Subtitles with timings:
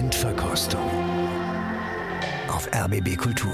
[0.00, 0.80] Endverkostung
[2.48, 3.52] auf RBB Kultur.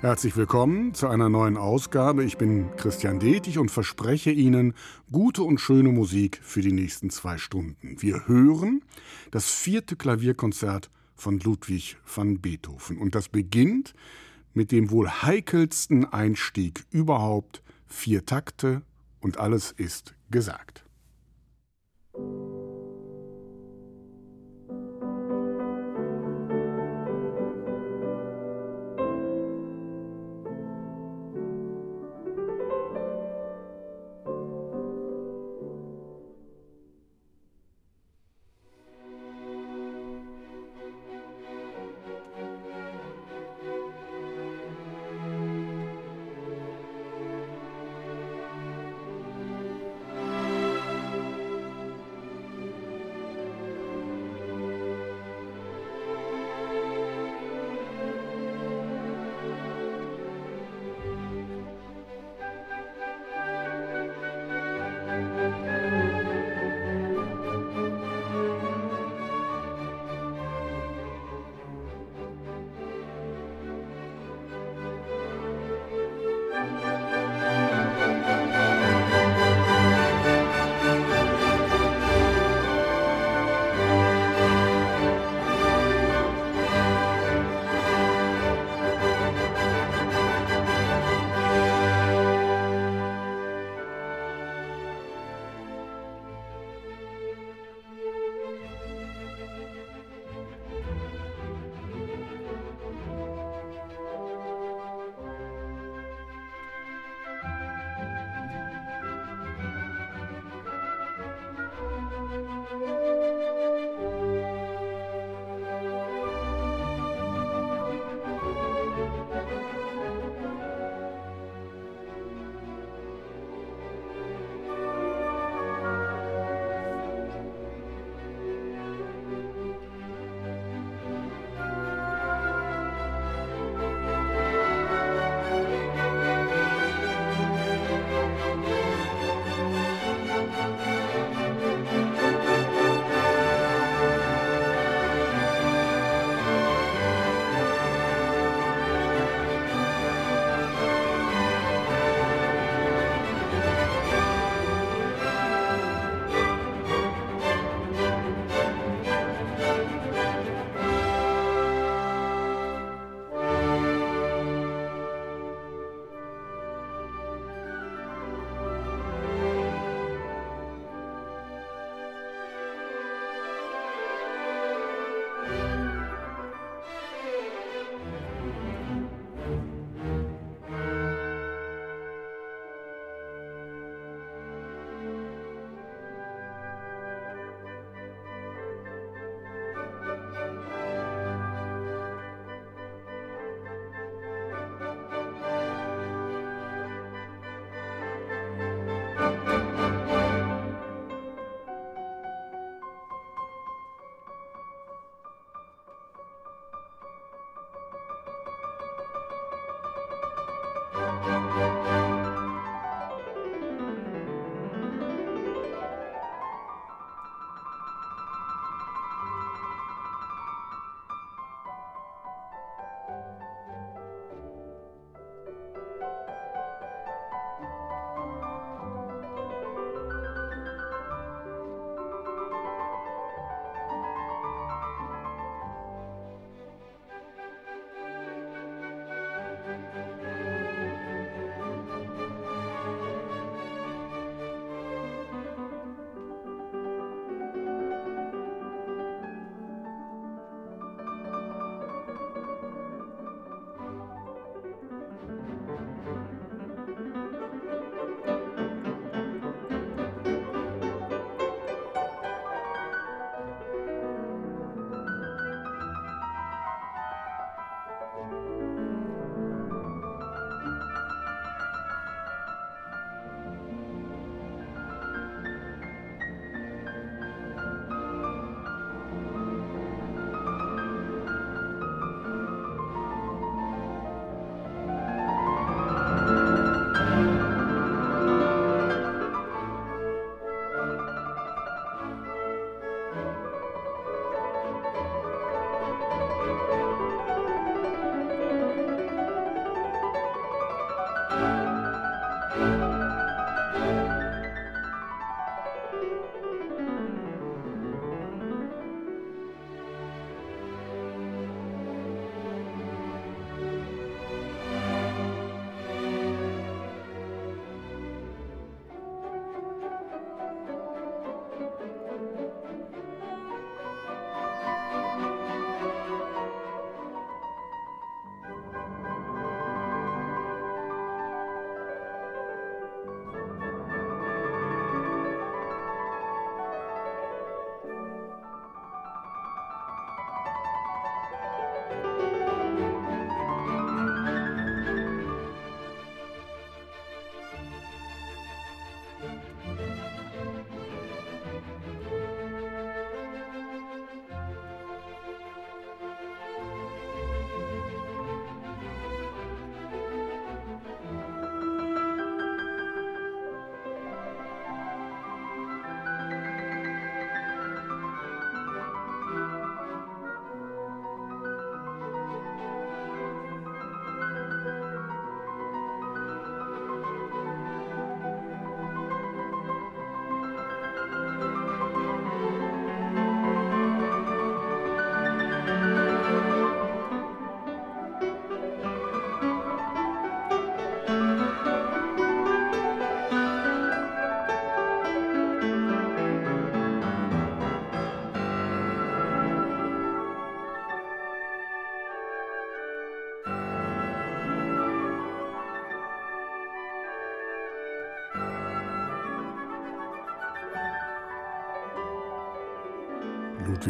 [0.00, 2.24] Herzlich willkommen zu einer neuen Ausgabe.
[2.24, 4.72] Ich bin Christian Detig und verspreche Ihnen
[5.12, 8.00] gute und schöne Musik für die nächsten zwei Stunden.
[8.00, 8.82] Wir hören
[9.32, 12.96] das vierte Klavierkonzert von Ludwig van Beethoven.
[12.96, 13.92] Und das beginnt
[14.54, 17.62] mit dem wohl heikelsten Einstieg überhaupt.
[17.86, 18.80] Vier Takte
[19.20, 20.86] und alles ist gesagt.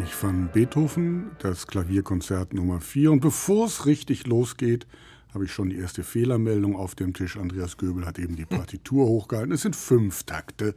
[0.07, 3.11] Ludwig van Beethoven, das Klavierkonzert Nummer 4.
[3.11, 4.87] Und bevor es richtig losgeht,
[5.33, 7.35] habe ich schon die erste Fehlermeldung auf dem Tisch.
[7.35, 9.51] Andreas Göbel hat eben die Partitur hochgehalten.
[9.51, 10.75] Es sind fünf Takte.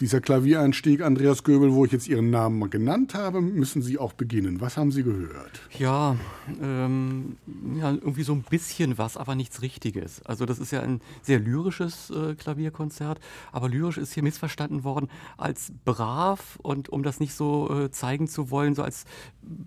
[0.00, 4.60] Dieser Klaviereinstieg, Andreas Göbel, wo ich jetzt Ihren Namen genannt habe, müssen Sie auch beginnen.
[4.60, 5.60] Was haben Sie gehört?
[5.78, 6.16] Ja,
[6.60, 7.36] ähm,
[7.78, 10.20] ja, irgendwie so ein bisschen was, aber nichts Richtiges.
[10.22, 13.20] Also das ist ja ein sehr lyrisches äh, Klavierkonzert,
[13.52, 18.26] aber lyrisch ist hier missverstanden worden als brav und um das nicht so äh, zeigen
[18.26, 19.04] zu wollen, so als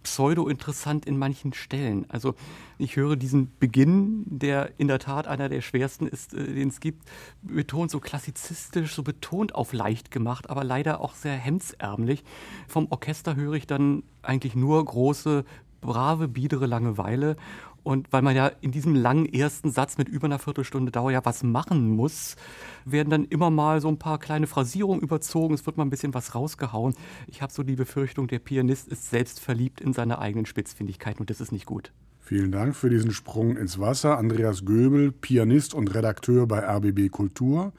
[0.03, 2.06] pseudo-interessant in manchen Stellen.
[2.09, 2.35] Also
[2.77, 6.81] ich höre diesen Beginn, der in der Tat einer der schwersten ist, äh, den es
[6.81, 7.07] gibt,
[7.41, 12.24] betont so klassizistisch, so betont auf leicht gemacht, aber leider auch sehr hemdsärmlich.
[12.68, 15.46] Vom Orchester höre ich dann eigentlich nur große,
[15.81, 17.36] brave, biedere Langeweile.
[17.84, 21.24] Und weil man ja in diesem langen ersten Satz mit über einer Viertelstunde Dauer ja
[21.24, 22.36] was machen muss,
[22.84, 25.54] werden dann immer mal so ein paar kleine Phrasierungen überzogen.
[25.54, 26.96] Es wird mal ein bisschen was rausgehauen.
[27.28, 31.30] Ich habe so die Befürchtung, der Pianist ist selbst verliebt in seine eigenen Spitzfindigkeiten und
[31.30, 31.94] das ist nicht gut.
[32.20, 34.18] Vielen Dank für diesen Sprung ins Wasser.
[34.18, 37.72] Andreas Göbel, Pianist und Redakteur bei RBB Kultur.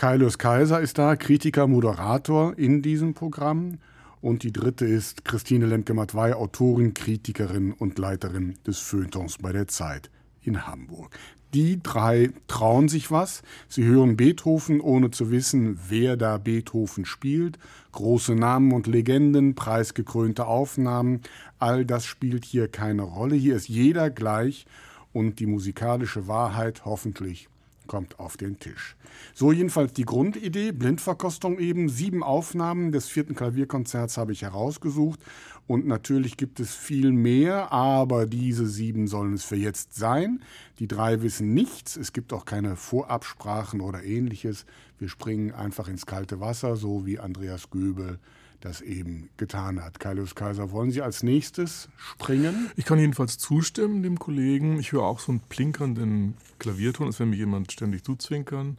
[0.00, 3.80] Kaius Kaiser ist da, Kritiker, Moderator in diesem Programm.
[4.22, 10.10] Und die dritte ist Christine Lemke-Matwei, Autorin, Kritikerin und Leiterin des Feuilletons bei der Zeit
[10.40, 11.18] in Hamburg.
[11.52, 13.42] Die drei trauen sich was.
[13.68, 17.58] Sie hören Beethoven, ohne zu wissen, wer da Beethoven spielt.
[17.92, 21.20] Große Namen und Legenden, preisgekrönte Aufnahmen.
[21.58, 23.36] All das spielt hier keine Rolle.
[23.36, 24.64] Hier ist jeder gleich
[25.12, 27.49] und die musikalische Wahrheit hoffentlich
[27.90, 28.94] kommt auf den Tisch.
[29.34, 31.88] So jedenfalls die Grundidee, Blindverkostung eben.
[31.88, 35.18] Sieben Aufnahmen des vierten Klavierkonzerts habe ich herausgesucht.
[35.66, 40.40] Und natürlich gibt es viel mehr, aber diese sieben sollen es für jetzt sein.
[40.78, 41.96] Die drei wissen nichts.
[41.96, 44.66] Es gibt auch keine Vorabsprachen oder ähnliches.
[45.00, 48.20] Wir springen einfach ins kalte Wasser, so wie Andreas Göbel
[48.60, 50.00] das eben getan hat.
[50.00, 52.70] Kaius Kaiser, wollen Sie als nächstes springen?
[52.76, 54.78] Ich kann jedenfalls zustimmen dem Kollegen.
[54.78, 58.76] Ich höre auch so einen plinkernden Klavierton, als wenn mir jemand ständig zuzwinkern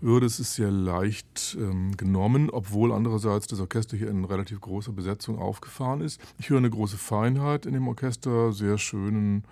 [0.00, 0.26] würde.
[0.26, 5.38] Es ist sehr leicht ähm, genommen, obwohl andererseits das Orchester hier in relativ großer Besetzung
[5.38, 6.20] aufgefahren ist.
[6.38, 9.44] Ich höre eine große Feinheit in dem Orchester, sehr schönen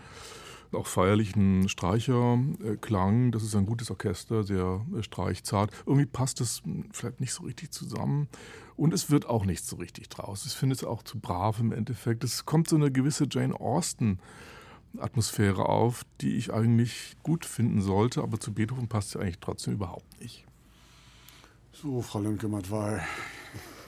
[0.76, 3.32] auch feierlichen Streicherklang.
[3.32, 5.70] Das ist ein gutes Orchester, sehr äh, streichzart.
[5.86, 8.28] Irgendwie passt es hm, vielleicht nicht so richtig zusammen.
[8.76, 10.44] Und es wird auch nicht so richtig draus.
[10.46, 12.24] Ich finde es auch zu brav im Endeffekt.
[12.24, 14.18] Es kommt so eine gewisse Jane Austen.
[14.98, 19.74] Atmosphäre auf, die ich eigentlich gut finden sollte, aber zu Beethoven passt sie eigentlich trotzdem
[19.74, 20.46] überhaupt nicht.
[21.72, 23.04] So, Frau Lemke-Matwei,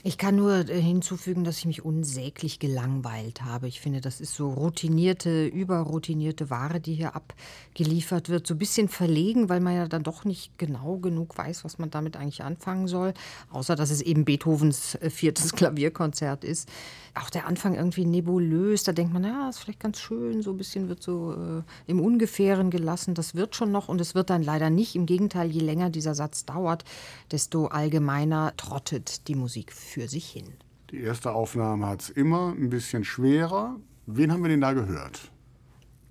[0.08, 3.68] ich kann nur äh, hinzufügen, dass ich mich unsäglich gelangweilt habe.
[3.68, 8.46] Ich finde, das ist so routinierte, überroutinierte Ware, die hier abgeliefert wird.
[8.46, 11.90] So ein bisschen verlegen, weil man ja dann doch nicht genau genug weiß, was man
[11.90, 13.12] damit eigentlich anfangen soll.
[13.50, 16.70] Außer, dass es eben Beethovens äh, viertes Klavierkonzert ist.
[17.14, 18.84] Auch der Anfang irgendwie nebulös.
[18.84, 20.40] Da denkt man, ja, ist vielleicht ganz schön.
[20.40, 23.12] So ein bisschen wird so äh, im Ungefähren gelassen.
[23.12, 24.94] Das wird schon noch und es wird dann leider nicht.
[24.94, 26.84] Im Gegenteil, je länger dieser Satz dauert,
[27.30, 30.44] desto allgemeiner trottet die Musik für sich hin.
[30.90, 33.76] Die erste Aufnahme hat es immer ein bisschen schwerer.
[34.06, 35.30] Wen haben wir denn da gehört?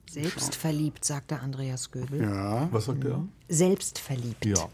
[0.09, 2.21] Selbstverliebt, sagte Andreas Göbel.
[2.21, 2.67] Ja.
[2.71, 3.25] Was sagt er?
[3.49, 4.45] Selbstverliebt.
[4.45, 4.67] Ja.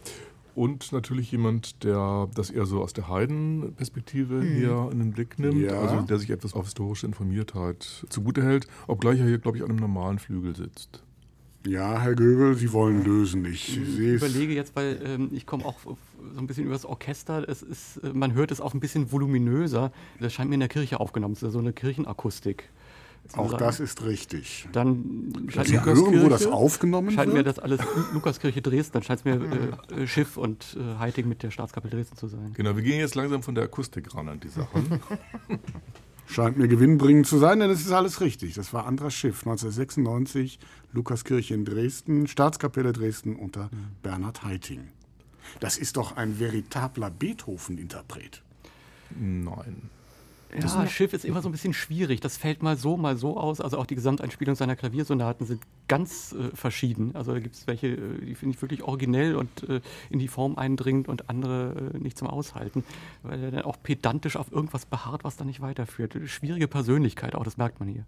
[0.56, 4.56] Und natürlich jemand, der das eher so aus der Heidenperspektive hm.
[4.56, 5.80] hier in den Blick nimmt, ja.
[5.80, 9.70] also der sich etwas auf historische Informiertheit zugute hält, obgleich er hier, glaube ich, an
[9.70, 11.04] einem normalen Flügel sitzt.
[11.66, 13.46] Ja, Herr Göbel, Sie wollen lösen.
[13.46, 15.98] Ich, ich überlege jetzt, weil ähm, ich komme auch so
[16.38, 17.48] ein bisschen über das Orchester.
[17.48, 19.92] Es ist, äh, man hört es auch ein bisschen voluminöser.
[20.20, 22.70] Das scheint mir in der Kirche aufgenommen zu sein, so eine Kirchenakustik.
[23.38, 23.64] Auch sagen.
[23.64, 24.68] das ist richtig.
[24.74, 27.38] Dann scheint Sie hören, wo das aufgenommen scheint wird?
[27.38, 27.80] mir das alles
[28.14, 28.94] Lukaskirche Dresden.
[28.94, 29.40] Dann scheint es mir
[29.98, 32.52] äh, Schiff und äh, Heiting mit der Staatskapelle Dresden zu sein.
[32.54, 35.00] Genau, wir gehen jetzt langsam von der Akustik ran an die Sachen.
[36.26, 38.54] Scheint mir gewinnbringend zu sein, denn es ist alles richtig.
[38.56, 40.60] Das war Andras Schiff, 1996,
[40.92, 43.70] Lukaskirche in Dresden, Staatskapelle Dresden unter.
[44.02, 44.88] Bernhard Heiting.
[45.60, 48.42] Das ist doch ein veritabler Beethoven-Interpret.
[49.20, 49.90] Nein.
[50.62, 52.20] Ja, Schiff ist immer so ein bisschen schwierig.
[52.20, 53.62] Das fällt mal so, mal so aus.
[53.62, 57.16] Also auch die Gesamteinspielung seiner Klaviersonaten sind ganz äh, verschieden.
[57.16, 60.28] Also da gibt es welche, äh, die finde ich wirklich originell und äh, in die
[60.28, 62.84] Form eindringend und andere äh, nicht zum Aushalten,
[63.24, 66.18] weil er dann auch pedantisch auf irgendwas beharrt, was dann nicht weiterführt.
[66.26, 68.06] Schwierige Persönlichkeit auch, das merkt man hier.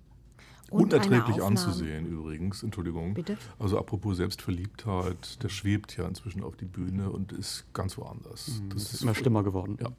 [0.71, 3.13] Und Unerträglich anzusehen übrigens, Entschuldigung.
[3.13, 3.37] Bitte?
[3.59, 8.59] Also apropos Selbstverliebtheit, der schwebt ja inzwischen auf die Bühne und ist ganz woanders.
[8.59, 9.77] Mhm, das, das ist immer schlimmer geworden.
[9.79, 9.91] Ja.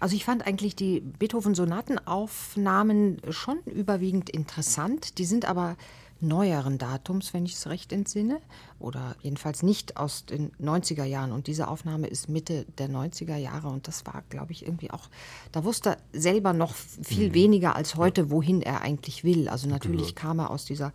[0.00, 5.18] Also ich fand eigentlich die Beethoven-Sonatenaufnahmen schon überwiegend interessant.
[5.18, 5.76] Die sind aber
[6.20, 8.40] neueren Datums, wenn ich es recht entsinne,
[8.78, 11.32] oder jedenfalls nicht aus den 90er Jahren.
[11.32, 15.08] Und diese Aufnahme ist Mitte der 90er Jahre und das war, glaube ich, irgendwie auch,
[15.52, 17.34] da wusste er selber noch viel mhm.
[17.34, 19.48] weniger als heute, wohin er eigentlich will.
[19.48, 20.92] Also natürlich kam er aus dieser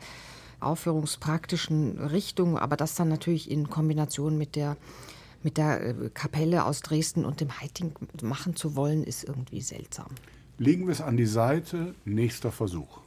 [0.59, 4.75] aufführungspraktischen Richtung, aber das dann natürlich in Kombination mit der
[5.43, 10.07] mit der äh, Kapelle aus Dresden und dem Heiting machen zu wollen, ist irgendwie seltsam.
[10.57, 12.99] Legen wir es an die Seite, nächster Versuch.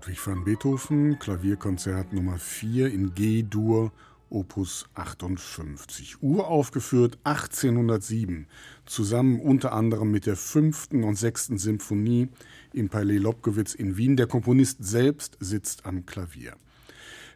[0.00, 3.92] Ludwig van Beethoven, Klavierkonzert Nummer 4 in G-Dur,
[4.30, 6.22] Opus 58.
[6.22, 8.46] Uraufgeführt 1807,
[8.86, 12.28] zusammen unter anderem mit der fünften und sechsten Symphonie
[12.72, 14.16] im Palais Lobkowitz in Wien.
[14.16, 16.56] Der Komponist selbst sitzt am Klavier.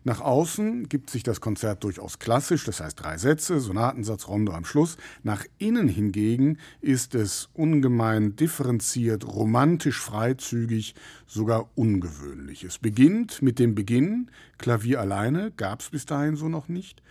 [0.07, 4.67] Nach außen gibt sich das Konzert durchaus klassisch, das heißt drei Sätze, Sonatensatz, Rondo am
[4.67, 4.99] Schluss.
[5.23, 10.95] Nach innen hingegen ist es ungemein differenziert, romantisch freizügig,
[11.27, 12.65] sogar ungewöhnlich.
[12.65, 17.03] Es beginnt mit dem Beginn, Klavier alleine, gab es bis dahin so noch nicht.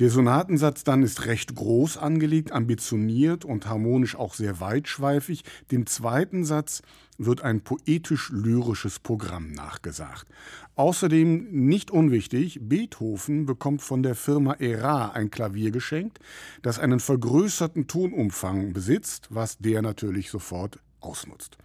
[0.00, 5.44] Der Sonatensatz dann ist recht groß angelegt, ambitioniert und harmonisch auch sehr weitschweifig.
[5.70, 6.80] Dem zweiten Satz
[7.18, 10.26] wird ein poetisch-lyrisches Programm nachgesagt.
[10.74, 16.18] Außerdem nicht unwichtig, Beethoven bekommt von der Firma Era ein Klavier geschenkt,
[16.62, 21.58] das einen vergrößerten Tonumfang besitzt, was der natürlich sofort ausnutzt.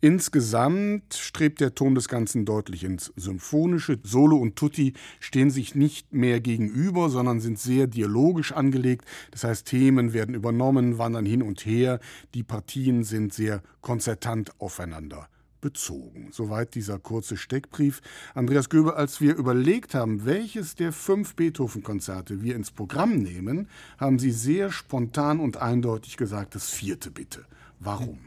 [0.00, 3.98] Insgesamt strebt der Ton des Ganzen deutlich ins Symphonische.
[4.04, 9.04] Solo und Tutti stehen sich nicht mehr gegenüber, sondern sind sehr dialogisch angelegt.
[9.32, 11.98] Das heißt, Themen werden übernommen, wandern hin und her.
[12.34, 15.28] Die Partien sind sehr konzertant aufeinander
[15.60, 16.28] bezogen.
[16.30, 18.00] Soweit dieser kurze Steckbrief.
[18.34, 24.20] Andreas Göbe, als wir überlegt haben, welches der fünf Beethoven-Konzerte wir ins Programm nehmen, haben
[24.20, 27.46] Sie sehr spontan und eindeutig gesagt, das vierte bitte.
[27.80, 28.20] Warum?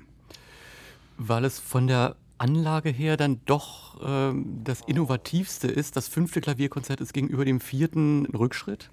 [1.28, 5.96] Weil es von der Anlage her dann doch ähm, das innovativste ist.
[5.96, 8.90] Das fünfte Klavierkonzert ist gegenüber dem vierten ein Rückschritt.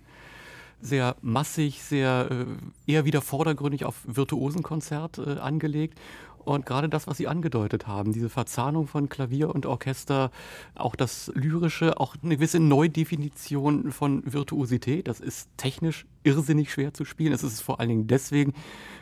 [0.81, 5.99] Sehr massig, sehr äh, eher wieder vordergründig auf Virtuosenkonzert äh, angelegt.
[6.45, 10.31] Und gerade das, was Sie angedeutet haben, diese Verzahnung von Klavier und Orchester,
[10.75, 17.05] auch das Lyrische, auch eine gewisse Neudefinition von Virtuosität, das ist technisch irrsinnig schwer zu
[17.05, 17.33] spielen.
[17.35, 18.55] Es ist vor allen Dingen deswegen,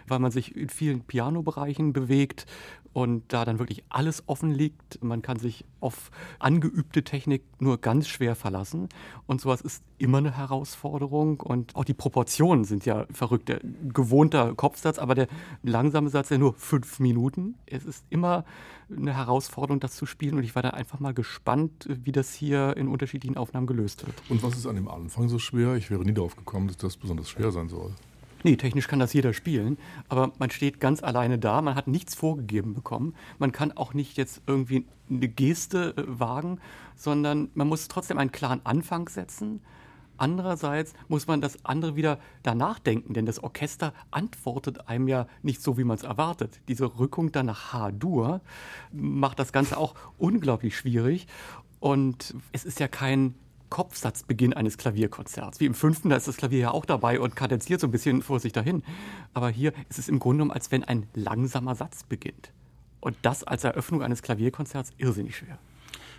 [0.09, 2.47] weil man sich in vielen Pianobereichen bewegt
[2.97, 5.05] und da dann wirklich alles offen liegt.
[5.05, 8.89] Man kann sich auf angeübte Technik nur ganz schwer verlassen.
[9.27, 11.41] Und sowas ist immer eine Herausforderung.
[11.41, 13.51] Und auch die Proportionen sind ja verrückt.
[13.51, 13.61] Der
[13.93, 15.29] gewohnter Kopfsatz, aber der
[15.63, 17.57] langsame Satz ja nur fünf Minuten.
[17.67, 18.47] Es ist immer
[18.91, 20.39] eine Herausforderung, das zu spielen.
[20.39, 24.17] Und ich war da einfach mal gespannt, wie das hier in unterschiedlichen Aufnahmen gelöst wird.
[24.31, 25.75] Und was ist an dem Anfang so schwer?
[25.75, 27.93] Ich wäre nie darauf gekommen, dass das besonders schwer sein soll.
[28.42, 32.14] Nee, technisch kann das jeder spielen, aber man steht ganz alleine da, man hat nichts
[32.14, 33.14] vorgegeben bekommen.
[33.38, 36.61] Man kann auch nicht jetzt irgendwie eine Geste äh, wagen,
[36.94, 39.61] sondern man muss trotzdem einen klaren Anfang setzen.
[40.18, 45.62] Andererseits muss man das andere wieder danach denken, denn das Orchester antwortet einem ja nicht
[45.62, 46.61] so, wie man es erwartet.
[46.68, 48.40] Diese Rückung dann nach H-Dur
[48.92, 51.27] macht das Ganze auch unglaublich schwierig.
[51.81, 53.35] Und es ist ja kein
[53.70, 55.61] Kopfsatzbeginn eines Klavierkonzerts.
[55.61, 58.22] Wie im fünften, da ist das Klavier ja auch dabei und kadenziert so ein bisschen
[58.22, 58.83] vor sich dahin.
[59.35, 62.52] Aber hier ist es im Grunde genommen, als wenn ein langsamer Satz beginnt.
[63.00, 65.59] Und das als Eröffnung eines Klavierkonzerts irrsinnig schwer.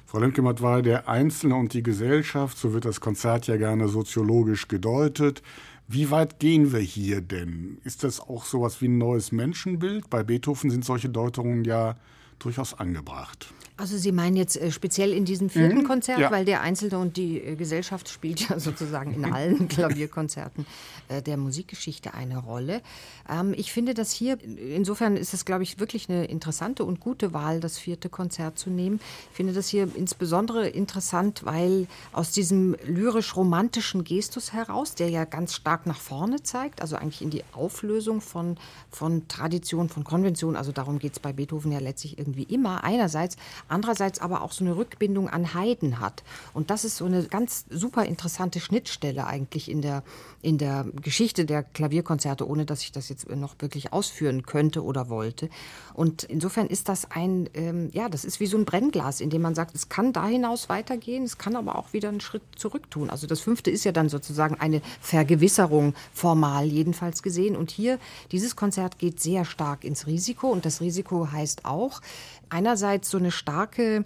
[0.05, 4.69] Frau Lemke-Matt war der Einzelne und die Gesellschaft, so wird das Konzert ja gerne soziologisch
[4.69, 5.43] gedeutet.
[5.89, 7.79] Wie weit gehen wir hier denn?
[7.83, 10.09] Ist das auch sowas wie ein neues Menschenbild?
[10.09, 11.95] Bei Beethoven sind solche Deutungen ja
[12.39, 13.53] durchaus angebracht.
[13.77, 16.31] Also Sie meinen jetzt äh, speziell in diesem vierten Mhm, Konzert, ja.
[16.31, 20.65] weil der Einzelne und die äh, Gesellschaft spielt ja sozusagen in allen Klavierkonzerten
[21.09, 22.81] äh, der Musikgeschichte eine Rolle.
[23.29, 27.33] Ähm, ich finde das hier, insofern ist es, glaube ich, wirklich eine interessante und gute
[27.33, 28.99] Wahl, das vierte Konzert zu nehmen.
[29.31, 35.53] Ich finde das hier insbesondere interessant, weil aus diesem lyrisch-romantischen Gestus heraus, der ja ganz
[35.53, 38.57] stark nach vorne zeigt, also eigentlich in die Auflösung von,
[38.89, 43.37] von Tradition, von Konvention, also darum geht es bei Beethoven ja letztlich irgendwie immer, einerseits,
[43.69, 46.23] andererseits aber auch so eine Rückbindung an Haydn hat.
[46.53, 50.03] Und das ist so eine ganz super interessante Schnittstelle eigentlich in der,
[50.41, 55.09] in der Geschichte der Klavierkonzerte, ohne dass ich das jetzt noch wirklich ausführen könnte oder
[55.09, 55.49] wollte.
[55.93, 59.41] Und insofern ist das ein, ähm, ja, das ist wie so ein Brennglas, in dem
[59.41, 62.89] man sagt, es kann da hinaus weitergehen, es kann aber auch wieder einen Schritt zurück
[62.91, 63.09] tun.
[63.09, 67.55] Also das fünfte ist ja dann sozusagen eine Vergewisserung formal jedenfalls gesehen.
[67.55, 67.99] Und hier,
[68.31, 72.01] dieses Konzert geht sehr stark ins Risiko und das Risiko heißt auch
[72.49, 74.05] einerseits so eine starke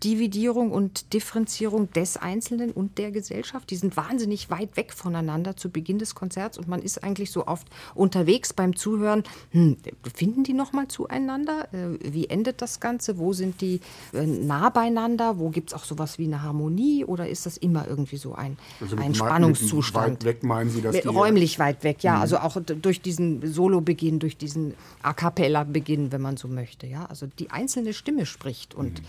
[0.00, 3.70] Auseinanderdividierung und Differenzierung des Einzelnen und der Gesellschaft.
[3.70, 7.46] Die sind wahnsinnig weit weg voneinander zu Beginn des Konzerts und man ist eigentlich so
[7.46, 9.24] oft unterwegs beim Zuhören.
[9.52, 9.76] Hm,
[10.14, 11.68] finden die noch mal zueinander?
[11.72, 13.18] Äh, Wie endet das Ganze?
[13.18, 13.80] Wo sind die
[14.12, 15.38] äh, nah beieinander?
[15.38, 18.58] Wo gibt es auch sowas wie eine Harmonie oder ist das immer irgendwie so ein,
[18.80, 20.18] Also ein Spannungszustand?
[20.20, 22.20] Weit weg meinen Sie, Mit- die Räumlich weit weg, ja.
[22.20, 26.86] Also auch durch diesen Solo-Beginn, durch diesen A cappella-Beginn, wenn man so möchte.
[26.86, 27.06] Ja?
[27.06, 29.00] Also die einzelne Stimme spricht und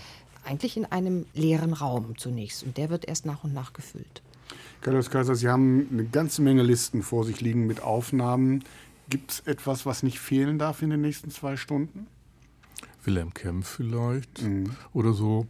[0.47, 2.63] eigentlich in einem leeren Raum zunächst.
[2.63, 4.21] Und der wird erst nach und nach gefüllt.
[4.81, 8.63] Carlos Kaiser, Sie haben eine ganze Menge Listen vor sich liegen mit Aufnahmen.
[9.09, 12.07] Gibt es etwas, was nicht fehlen darf in den nächsten zwei Stunden?
[13.03, 14.43] Wilhelm Kempf vielleicht
[14.93, 15.47] oder so.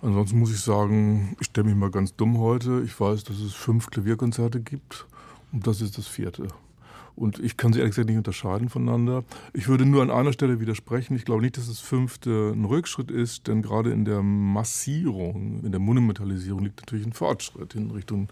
[0.00, 2.82] Ansonsten muss ich sagen, ich stelle mich mal ganz dumm heute.
[2.84, 5.06] Ich weiß, dass es fünf Klavierkonzerte gibt
[5.52, 6.48] und das ist das vierte.
[7.22, 9.22] Und ich kann sie ehrlich gesagt nicht unterscheiden voneinander.
[9.52, 11.14] Ich würde nur an einer Stelle widersprechen.
[11.14, 15.70] Ich glaube nicht, dass das fünfte ein Rückschritt ist, denn gerade in der Massierung, in
[15.70, 18.28] der Monumentalisierung liegt natürlich ein Fortschritt in Richtung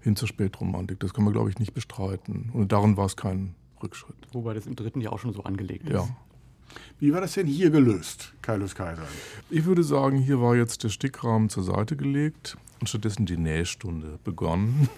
[0.00, 0.98] hin zur Spätromantik.
[1.00, 2.48] Das kann man, glaube ich, nicht bestreiten.
[2.54, 4.16] Und darin war es kein Rückschritt.
[4.32, 5.92] Wobei das im dritten ja auch schon so angelegt ist.
[5.92, 6.08] Ja.
[7.00, 9.02] Wie war das denn hier gelöst, Carlos Kaiser?
[9.50, 14.18] Ich würde sagen, hier war jetzt der Stickrahmen zur Seite gelegt und stattdessen die Nähstunde
[14.24, 14.88] begonnen.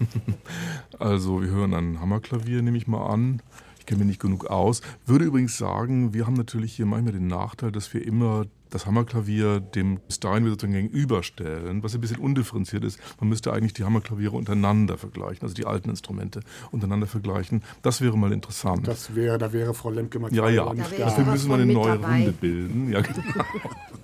[0.99, 3.43] also wir hören ein Hammerklavier, nehme ich mal an.
[3.77, 4.81] Ich kenne mich nicht genug aus.
[5.05, 9.59] Würde übrigens sagen, wir haben natürlich hier manchmal den Nachteil, dass wir immer das Hammerklavier
[9.59, 12.99] dem sozusagen gegenüberstellen, was ein bisschen undifferenziert ist.
[13.19, 17.63] Man müsste eigentlich die Hammerklaviere untereinander vergleichen, also die alten Instrumente untereinander vergleichen.
[17.81, 18.87] Das wäre mal interessant.
[18.87, 20.73] Das wäre, da wäre Frau Lemke mal Ja, ja.
[20.73, 22.17] nicht Da Dafür müssen wir eine neue dabei.
[22.17, 22.91] Runde bilden.
[22.91, 23.45] Ja, genau.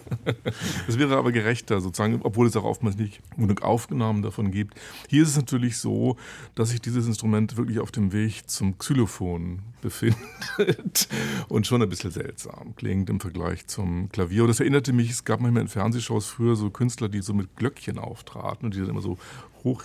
[0.86, 4.74] Das wäre aber gerechter sozusagen, obwohl es auch oftmals nicht genug Aufnahmen davon gibt.
[5.08, 6.16] Hier ist es natürlich so,
[6.54, 10.18] dass sich dieses Instrument wirklich auf dem Weg zum Xylophon befindet
[11.48, 14.42] und schon ein bisschen seltsam klingt im Vergleich zum Klavier.
[14.42, 17.56] Und das erinnerte mich, es gab manchmal in Fernsehshows früher so Künstler, die so mit
[17.56, 19.18] Glöckchen auftraten und die dann immer so
[19.64, 19.84] hoch,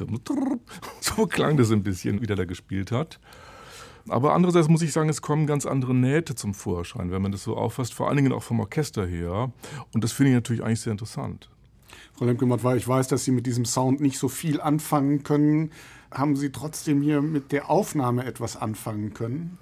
[1.01, 3.19] so klang das ein bisschen, wie der da gespielt hat.
[4.07, 7.43] Aber andererseits muss ich sagen, es kommen ganz andere Nähte zum Vorschein, wenn man das
[7.43, 9.51] so auffasst, vor allen Dingen auch vom Orchester her.
[9.93, 11.49] Und das finde ich natürlich eigentlich sehr interessant.
[12.13, 15.71] Frau Lemke-Mattwey, ich weiß, dass Sie mit diesem Sound nicht so viel anfangen können.
[16.11, 19.57] Haben Sie trotzdem hier mit der Aufnahme etwas anfangen können?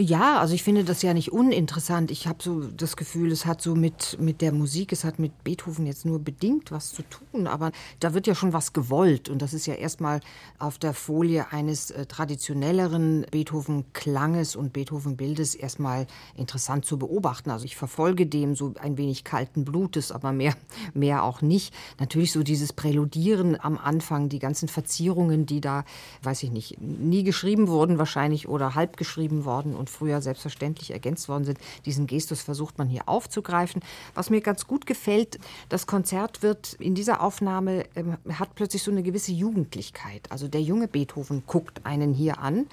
[0.00, 2.12] Ja, also ich finde das ja nicht uninteressant.
[2.12, 5.42] Ich habe so das Gefühl, es hat so mit, mit der Musik, es hat mit
[5.42, 9.28] Beethoven jetzt nur bedingt was zu tun, aber da wird ja schon was gewollt.
[9.28, 10.20] Und das ist ja erstmal
[10.60, 16.06] auf der Folie eines äh, traditionelleren Beethoven-Klanges und Beethoven-Bildes erstmal
[16.36, 17.50] interessant zu beobachten.
[17.50, 20.54] Also ich verfolge dem so ein wenig kalten Blutes, aber mehr,
[20.94, 21.74] mehr auch nicht.
[21.98, 25.84] Natürlich so dieses Präludieren am Anfang, die ganzen Verzierungen, die da,
[26.22, 31.28] weiß ich nicht, nie geschrieben wurden wahrscheinlich oder halb geschrieben worden und früher selbstverständlich ergänzt
[31.28, 31.58] worden sind.
[31.84, 33.82] Diesen Gestus versucht man hier aufzugreifen.
[34.14, 38.90] Was mir ganz gut gefällt, das Konzert wird in dieser Aufnahme, ähm, hat plötzlich so
[38.90, 40.30] eine gewisse Jugendlichkeit.
[40.30, 42.66] Also der junge Beethoven guckt einen hier an.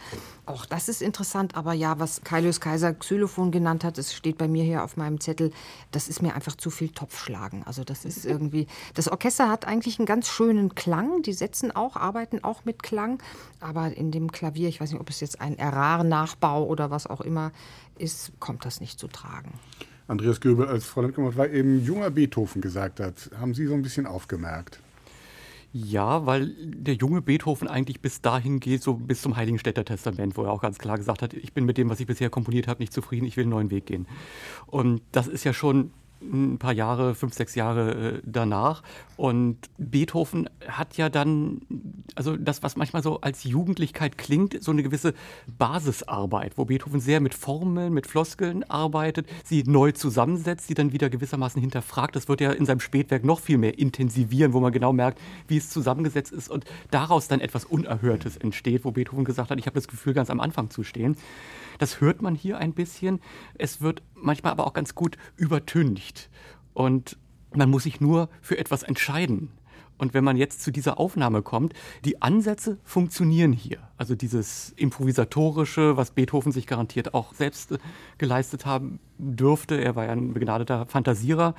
[0.46, 4.48] Auch das ist interessant, aber ja, was Kailius Kaiser Xylophon genannt hat, das steht bei
[4.48, 5.52] mir hier auf meinem Zettel,
[5.92, 7.64] das ist mir einfach zu viel Topfschlagen.
[7.66, 11.96] Also das ist irgendwie, das Orchester hat eigentlich einen ganz schönen Klang, die setzen auch,
[11.96, 13.22] arbeiten auch mit Klang,
[13.60, 17.22] aber in dem Klavier, ich weiß nicht, ob es jetzt ein Errar-Nachbau oder was auch
[17.22, 17.52] immer
[17.98, 19.54] ist, kommt das nicht zu tragen.
[20.08, 24.06] Andreas Göbel, als Frau Lemke-Mattwey eben junger Beethoven gesagt hat, haben Sie so ein bisschen
[24.06, 24.80] aufgemerkt.
[25.74, 30.44] Ja, weil der junge Beethoven eigentlich bis dahin geht, so bis zum Heiligenstädter Testament, wo
[30.44, 32.82] er auch ganz klar gesagt hat, ich bin mit dem, was ich bisher komponiert habe,
[32.82, 34.08] nicht zufrieden, ich will einen neuen Weg gehen.
[34.68, 35.92] Und das ist ja schon
[36.32, 38.84] ein paar Jahre, fünf, sechs Jahre äh, danach.
[39.18, 41.62] Und Beethoven hat ja dann,
[42.16, 45.14] also das, was manchmal so als Jugendlichkeit klingt, so eine gewisse
[45.58, 51.10] Basisarbeit, wo Beethoven sehr mit Formeln, mit Floskeln arbeitet, sie neu zusammensetzt, sie dann wieder
[51.10, 52.16] gewissermaßen hinterfragt.
[52.16, 55.58] Das wird ja in seinem Spätwerk noch viel mehr intensivieren, wo man genau merkt, wie
[55.58, 59.76] es zusammengesetzt ist und daraus dann etwas Unerhörtes entsteht, wo Beethoven gesagt hat, ich habe
[59.76, 61.16] das Gefühl, ganz am Anfang zu stehen.
[61.78, 63.20] Das hört man hier ein bisschen.
[63.58, 66.30] Es wird manchmal aber auch ganz gut übertüncht.
[66.74, 67.18] Und
[67.54, 69.52] man muss sich nur für etwas entscheiden.
[69.98, 73.80] Und wenn man jetzt zu dieser Aufnahme kommt, die Ansätze funktionieren hier.
[73.98, 77.78] Also dieses improvisatorische, was Beethoven sich garantiert auch selbst äh,
[78.18, 79.76] geleistet haben dürfte.
[79.76, 81.56] Er war ja ein begnadeter Fantasierer.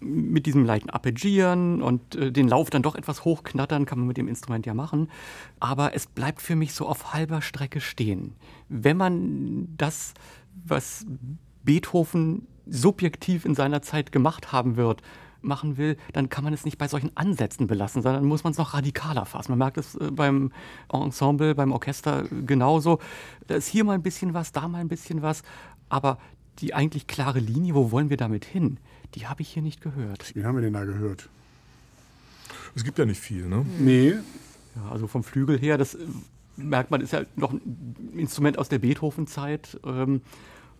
[0.00, 4.16] Mit diesem leichten Arpeggieren und äh, den Lauf dann doch etwas hochknattern, kann man mit
[4.16, 5.10] dem Instrument ja machen.
[5.58, 8.34] Aber es bleibt für mich so auf halber Strecke stehen.
[8.68, 10.14] Wenn man das,
[10.66, 11.04] was
[11.64, 15.02] Beethoven subjektiv in seiner Zeit gemacht haben wird,
[15.40, 18.58] machen will, dann kann man es nicht bei solchen Ansätzen belassen, sondern muss man es
[18.58, 19.52] noch radikaler fassen.
[19.52, 20.52] Man merkt es äh, beim
[20.92, 22.98] Ensemble, beim Orchester genauso.
[23.46, 25.42] Da ist hier mal ein bisschen was, da mal ein bisschen was,
[25.88, 26.18] aber
[26.58, 28.78] die eigentlich klare Linie, wo wollen wir damit hin,
[29.14, 30.34] die habe ich hier nicht gehört.
[30.34, 31.28] Wie haben wir denn da gehört?
[32.74, 33.64] Es gibt ja nicht viel, ne?
[33.78, 34.14] Nee.
[34.76, 35.98] Ja, also vom Flügel her, das äh,
[36.56, 39.80] merkt man, ist ja noch ein Instrument aus der Beethoven-Zeit.
[39.84, 40.22] Ähm,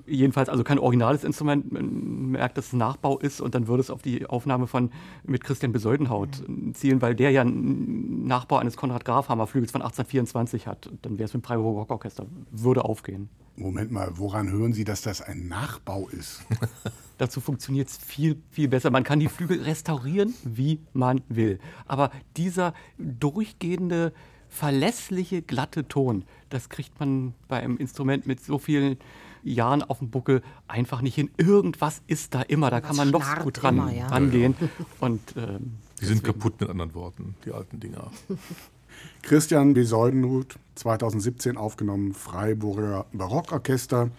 [0.07, 3.81] jedenfalls also kein originales Instrument, man merkt, dass es ein Nachbau ist und dann würde
[3.81, 4.91] es auf die Aufnahme von
[5.25, 6.43] mit Christian Besoldenhaut
[6.75, 10.91] zielen, weil der ja einen Nachbau eines Konrad Grafhammer Flügels von 1824 hat.
[11.03, 13.29] Dann wäre es mit dem Freiburger Rockorchester, würde aufgehen.
[13.59, 16.43] Moment mal, woran hören Sie, dass das ein Nachbau ist?
[17.19, 18.91] Dazu funktioniert es viel, viel besser.
[18.91, 21.59] Man kann die Flügel restaurieren, wie man will.
[21.87, 24.13] Aber dieser durchgehende,
[24.49, 28.99] verlässliche, glatte Ton, das kriegt man bei einem Instrument mit so vielen
[29.43, 31.31] Jahren auf dem Buckel einfach nicht hin.
[31.37, 34.07] Irgendwas ist da immer, da kann man noch so gut ran, immer, ja.
[34.07, 34.55] rangehen.
[35.01, 38.11] Und, ähm, die sind kaputt mit anderen Worten, die alten Dinger.
[39.23, 44.11] Christian Besoldenhut, 2017 aufgenommen, Freiburger Barockorchester.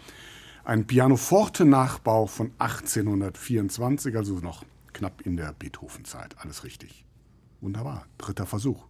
[0.63, 6.35] Ein Pianoforte-Nachbau von 1824, also noch knapp in der Beethoven-Zeit.
[6.39, 7.05] Alles richtig.
[7.61, 8.05] Wunderbar.
[8.17, 8.88] Dritter Versuch.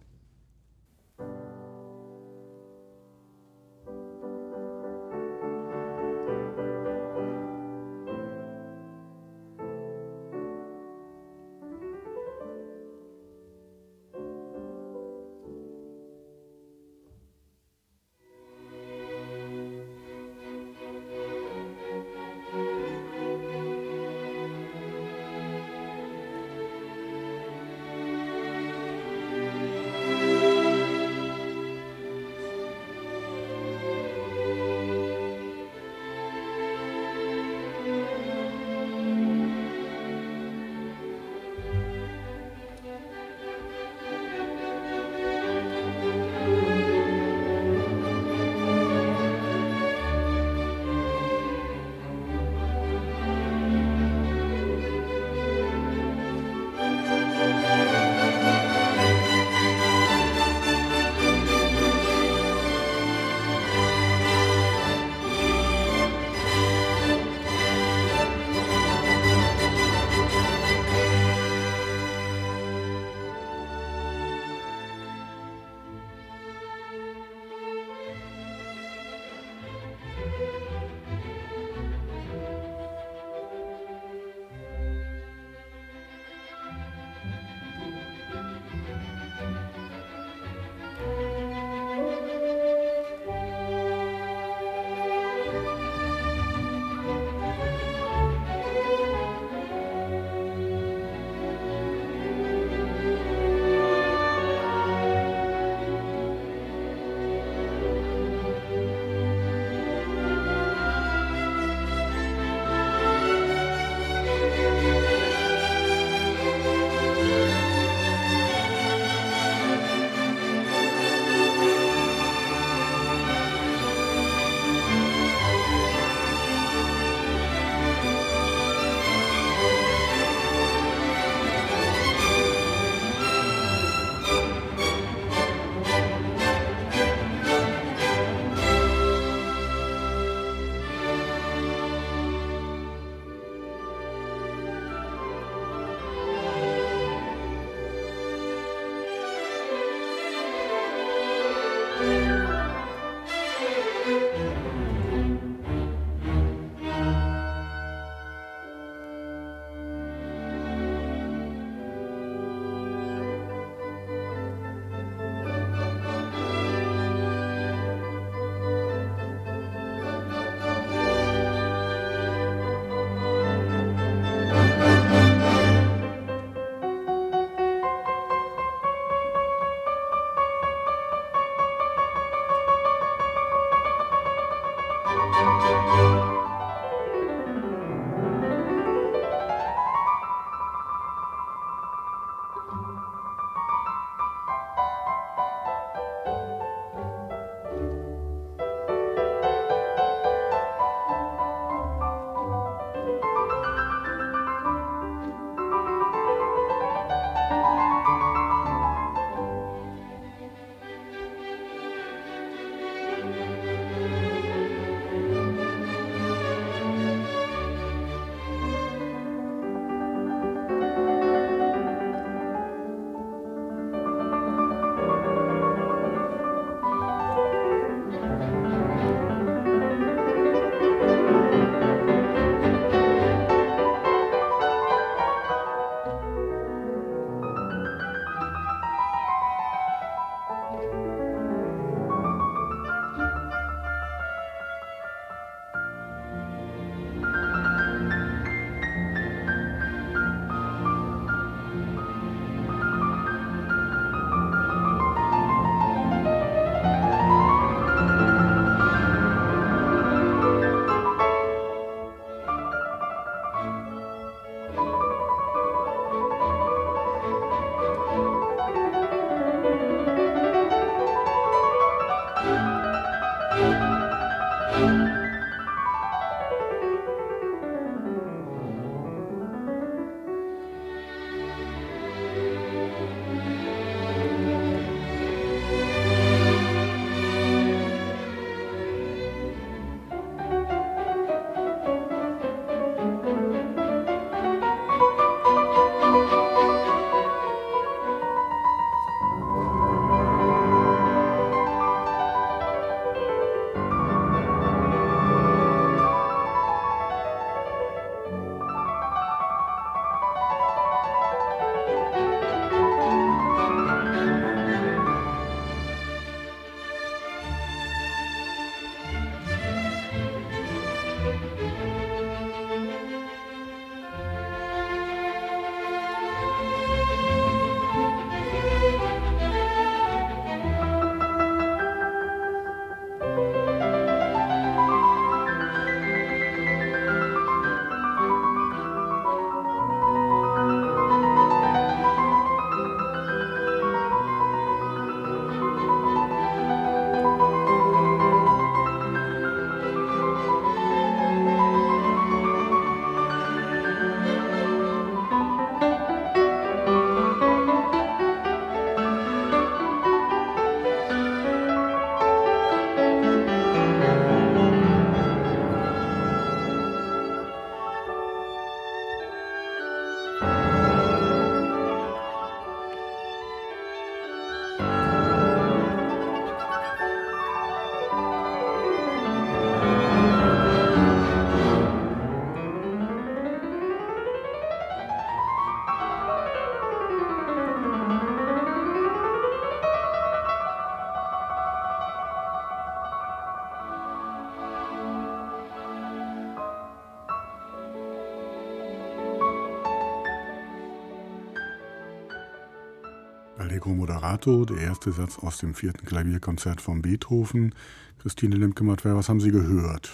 [403.80, 407.74] Allegro Moderato, der erste Satz aus dem vierten Klavierkonzert von Beethoven.
[408.20, 410.10] Christine Lemke-Matwer, was haben Sie gehört?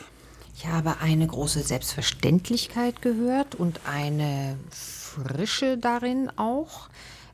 [0.54, 6.88] Ich habe eine große Selbstverständlichkeit gehört und eine Frische darin auch.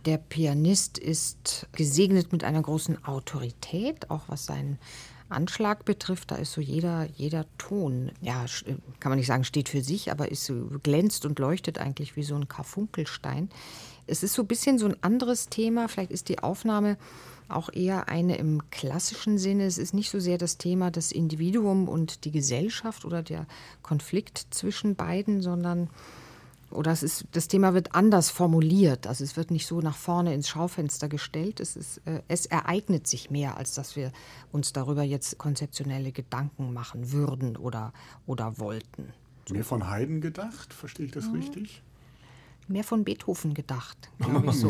[0.07, 4.79] Der Pianist ist gesegnet mit einer großen Autorität, auch was seinen
[5.29, 6.31] Anschlag betrifft.
[6.31, 8.47] Da ist so jeder, jeder Ton, ja,
[9.01, 10.51] kann man nicht sagen, steht für sich, aber ist
[10.83, 13.51] glänzt und leuchtet eigentlich wie so ein Karfunkelstein.
[14.07, 15.89] Es ist so ein bisschen so ein anderes Thema.
[15.89, 16.97] Vielleicht ist die Aufnahme
[17.49, 19.67] auch eher eine im klassischen Sinne.
[19.67, 23.47] Es ist nicht so sehr das Thema das Individuum und die Gesellschaft oder der
[23.83, 25.91] Konflikt zwischen beiden, sondern
[26.71, 29.07] oder es ist, das Thema wird anders formuliert.
[29.07, 31.61] Also es wird nicht so nach vorne ins Schaufenster gestellt.
[31.61, 34.11] Es, ist, äh, es ereignet sich mehr, als dass wir
[34.53, 37.93] uns darüber jetzt konzeptionelle Gedanken machen würden oder,
[38.27, 39.13] oder wollten.
[39.51, 41.35] Mehr von Haydn gedacht, verstehe ich das mhm.
[41.35, 41.83] richtig?
[42.73, 44.69] Mehr von Beethoven gedacht, glaube ich so.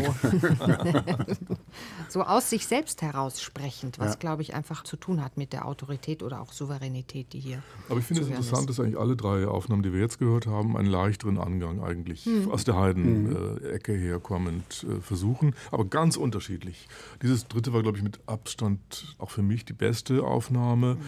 [2.09, 4.18] so aus sich selbst heraus sprechend, was, ja.
[4.18, 7.62] glaube ich, einfach zu tun hat mit der Autorität oder auch Souveränität, die hier.
[7.88, 8.78] Aber ich finde es interessant, ist.
[8.78, 12.50] dass eigentlich alle drei Aufnahmen, die wir jetzt gehört haben, einen leichteren Angang eigentlich hm.
[12.50, 13.98] aus der Heiden-Ecke hm.
[13.98, 16.88] äh, herkommend äh, versuchen, aber ganz unterschiedlich.
[17.22, 20.98] Dieses dritte war, glaube ich, mit Abstand auch für mich die beste Aufnahme, hm.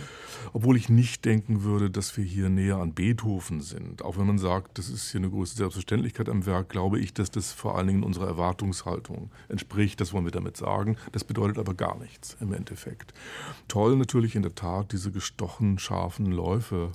[0.53, 4.03] obwohl ich nicht denken würde, dass wir hier näher an Beethoven sind.
[4.03, 7.30] Auch wenn man sagt, das ist hier eine große Selbstverständlichkeit am Werk, glaube ich, dass
[7.30, 10.01] das vor allen Dingen unserer Erwartungshaltung entspricht.
[10.01, 10.97] Das wollen wir damit sagen.
[11.12, 13.14] Das bedeutet aber gar nichts im Endeffekt.
[13.68, 16.93] Toll natürlich in der Tat diese gestochen scharfen Läufe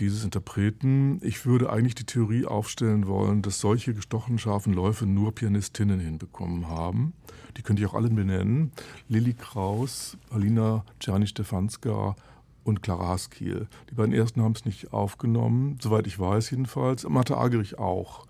[0.00, 1.20] dieses Interpreten.
[1.22, 6.68] Ich würde eigentlich die Theorie aufstellen wollen, dass solche gestochen scharfen Läufe nur Pianistinnen hinbekommen
[6.68, 7.12] haben.
[7.56, 8.72] Die könnte ich auch alle benennen.
[9.08, 12.16] Lilly Kraus, Alina Czerny-Stefanska
[12.64, 13.68] und Clara Haskiel.
[13.90, 17.08] Die beiden ersten haben es nicht aufgenommen, soweit ich weiß jedenfalls.
[17.08, 18.26] Martha Agerich auch.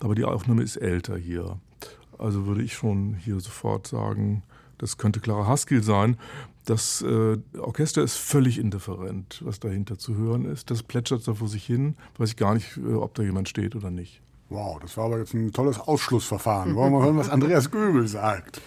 [0.00, 1.58] Aber die Aufnahme ist älter hier.
[2.18, 4.42] Also würde ich schon hier sofort sagen,
[4.78, 6.16] das könnte Clara Haskell sein.
[6.64, 10.70] Das äh, Orchester ist völlig indifferent, was dahinter zu hören ist.
[10.70, 11.96] Das plätschert da vor sich hin.
[12.18, 14.20] Weiß ich gar nicht, äh, ob da jemand steht oder nicht.
[14.48, 16.74] Wow, das war aber jetzt ein tolles Ausschlussverfahren.
[16.74, 18.60] Wollen wir mal hören, was Andreas Göbel sagt?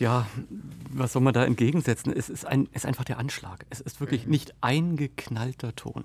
[0.00, 0.26] Ja,
[0.90, 2.10] was soll man da entgegensetzen?
[2.10, 3.66] Es ist, ein, ist einfach der Anschlag.
[3.68, 6.04] Es ist wirklich nicht ein geknallter Ton.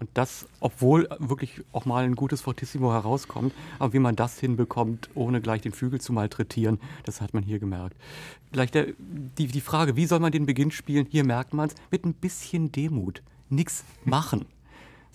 [0.00, 5.10] Und das, obwohl wirklich auch mal ein gutes Fortissimo herauskommt, aber wie man das hinbekommt,
[5.14, 7.96] ohne gleich den Flügel zu malträtieren, das hat man hier gemerkt.
[8.50, 11.06] Gleich der, die, die Frage, wie soll man den Beginn spielen?
[11.08, 13.22] Hier merkt man es mit ein bisschen Demut.
[13.50, 14.46] Nichts machen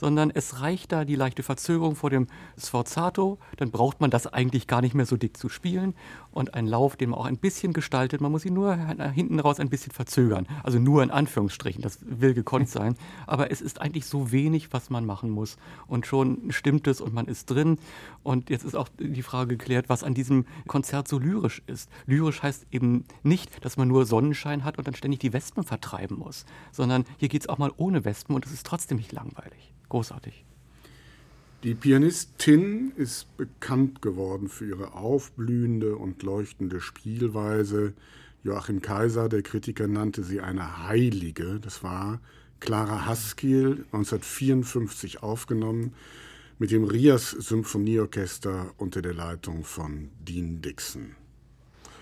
[0.03, 2.27] sondern es reicht da die leichte Verzögerung vor dem
[2.57, 5.95] Sforzato, dann braucht man das eigentlich gar nicht mehr so dick zu spielen.
[6.29, 9.61] Und ein Lauf, den man auch ein bisschen gestaltet, man muss ihn nur hinten raus
[9.61, 12.97] ein bisschen verzögern, also nur in Anführungsstrichen, das will gekonnt sein,
[13.27, 15.55] aber es ist eigentlich so wenig, was man machen muss.
[15.87, 17.77] Und schon stimmt es und man ist drin.
[18.23, 21.89] Und jetzt ist auch die Frage geklärt, was an diesem Konzert so lyrisch ist.
[22.07, 26.17] Lyrisch heißt eben nicht, dass man nur Sonnenschein hat und dann ständig die Wespen vertreiben
[26.17, 26.43] muss,
[26.73, 30.43] sondern hier geht es auch mal ohne Wespen und es ist trotzdem nicht langweilig großartig.
[31.61, 37.93] Die Pianistin ist bekannt geworden für ihre aufblühende und leuchtende Spielweise.
[38.43, 41.59] Joachim Kaiser, der Kritiker, nannte sie eine Heilige.
[41.59, 42.19] Das war
[42.59, 45.93] Clara Haskell, 1954 aufgenommen,
[46.57, 51.15] mit dem Rias Symphonieorchester unter der Leitung von Dean Dixon.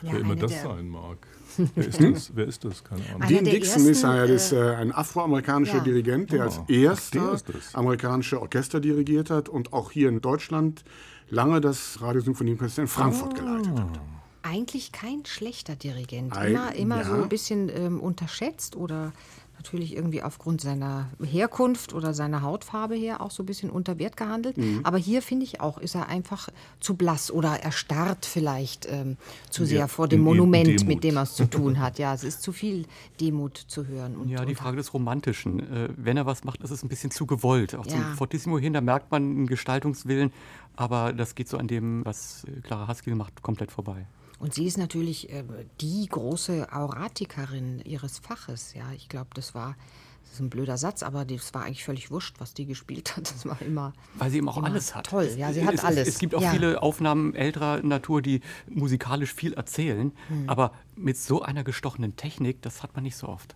[0.01, 1.27] Ja, Wer immer das sein mag.
[1.75, 2.31] Wer ist das?
[2.35, 2.83] Wer ist das?
[2.83, 3.27] Keine Ahnung.
[3.27, 5.83] Dean Dixon ist, ein, ist äh, ein afroamerikanischer ja.
[5.83, 7.37] Dirigent, der oh, als erster
[7.73, 10.83] amerikanische Orchester dirigiert hat und auch hier in Deutschland
[11.29, 13.35] lange das Radiosymphonieorchester in Frankfurt oh.
[13.35, 13.99] geleitet hat.
[14.43, 16.35] Eigentlich kein schlechter Dirigent.
[16.35, 17.03] Immer, immer ja.
[17.05, 19.13] so ein bisschen ähm, unterschätzt oder
[19.62, 24.18] natürlich irgendwie aufgrund seiner Herkunft oder seiner Hautfarbe her auch so ein bisschen unter Wert
[24.18, 24.57] gehandelt.
[24.57, 24.82] Mhm.
[24.84, 26.49] Aber hier finde ich auch, ist er einfach
[26.80, 29.18] zu blass oder erstarrt vielleicht ähm,
[29.51, 30.88] zu sehr ja, vor dem Monument, Demut.
[30.88, 31.99] mit dem er es zu tun hat.
[31.99, 32.86] Ja, es ist zu viel
[33.20, 34.16] Demut zu hören.
[34.16, 35.59] Und, ja, die Frage des Romantischen.
[35.59, 37.76] Äh, wenn er was macht, ist es ein bisschen zu gewollt.
[37.76, 37.91] Auch ja.
[37.91, 40.32] zum Fortissimo hin, da merkt man einen Gestaltungswillen,
[40.76, 44.07] aber das geht so an dem, was Clara Haskell macht, komplett vorbei.
[44.41, 45.43] Und sie ist natürlich äh,
[45.81, 48.73] die große Auratikerin ihres Faches.
[48.73, 49.75] Ja, ich glaube, das war
[50.23, 53.29] das ist ein blöder Satz, aber das war eigentlich völlig wurscht, was die gespielt hat.
[53.29, 53.93] Das war immer.
[54.15, 55.07] Weil sie eben auch alles hat.
[55.07, 56.07] Toll, ja, sie hat es, alles.
[56.07, 56.51] Es, gibt auch ja.
[56.51, 60.49] viele Aufnahmen älterer Natur, die musikalisch viel erzählen, hm.
[60.49, 63.55] aber mit so einer gestochenen Technik, das hat man nicht so oft.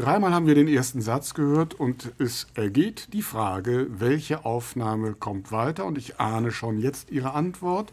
[0.00, 5.52] Dreimal haben wir den ersten Satz gehört und es ergeht die Frage, welche Aufnahme kommt
[5.52, 5.84] weiter?
[5.84, 7.92] Und ich ahne schon jetzt Ihre Antwort.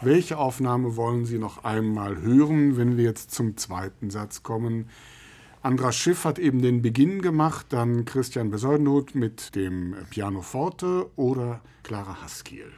[0.00, 4.88] Welche Aufnahme wollen Sie noch einmal hören, wenn wir jetzt zum zweiten Satz kommen?
[5.60, 12.22] Andras Schiff hat eben den Beginn gemacht, dann Christian Besoldenhuth mit dem Pianoforte oder Clara
[12.22, 12.70] Haskiel.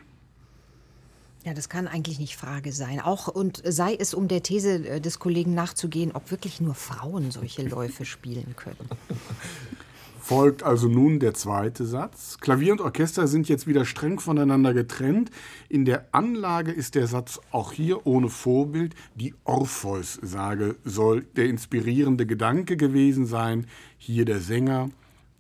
[1.45, 3.01] Ja, das kann eigentlich nicht Frage sein.
[3.01, 7.31] Auch und sei es, um der These äh, des Kollegen nachzugehen, ob wirklich nur Frauen
[7.31, 8.89] solche Läufe spielen können.
[10.21, 12.37] Folgt also nun der zweite Satz.
[12.39, 15.31] Klavier und Orchester sind jetzt wieder streng voneinander getrennt.
[15.69, 18.95] In der Anlage ist der Satz auch hier ohne Vorbild.
[19.15, 23.67] Die Orpheus-Sage soll der inspirierende Gedanke gewesen sein.
[23.97, 24.91] Hier der Sänger,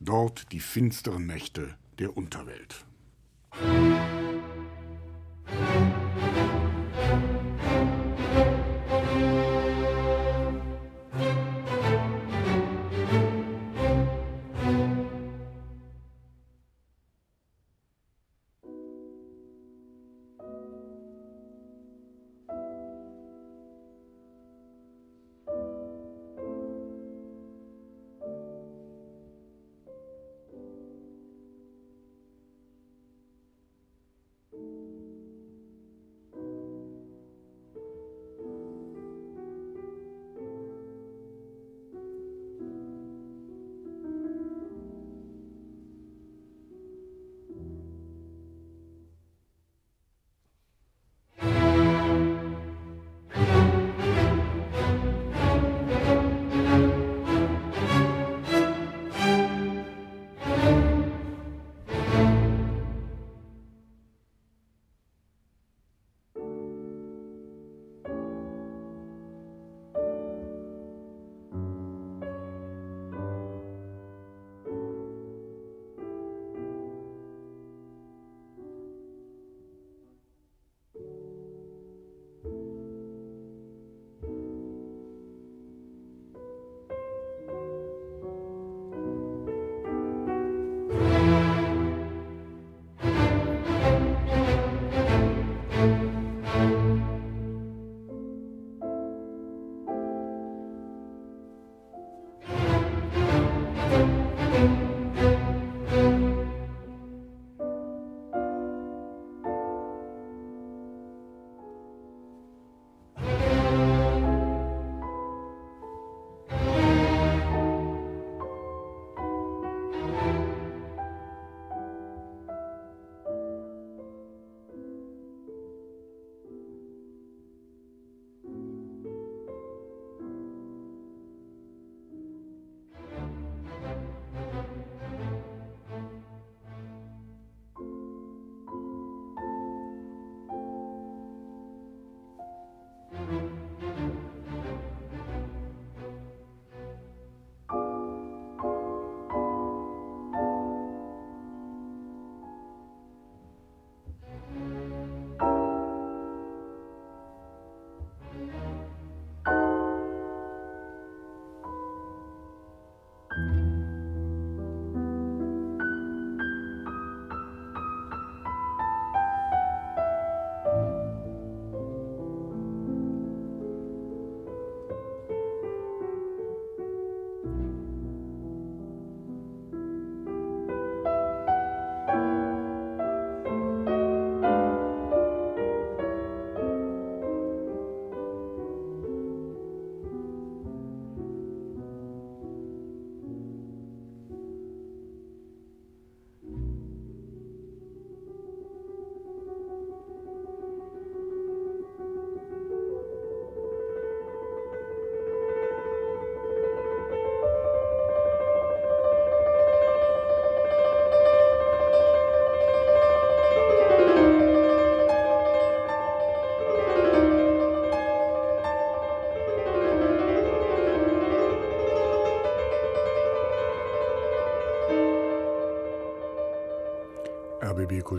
[0.00, 2.86] dort die finsteren Mächte der Unterwelt.
[5.58, 6.49] なるほど。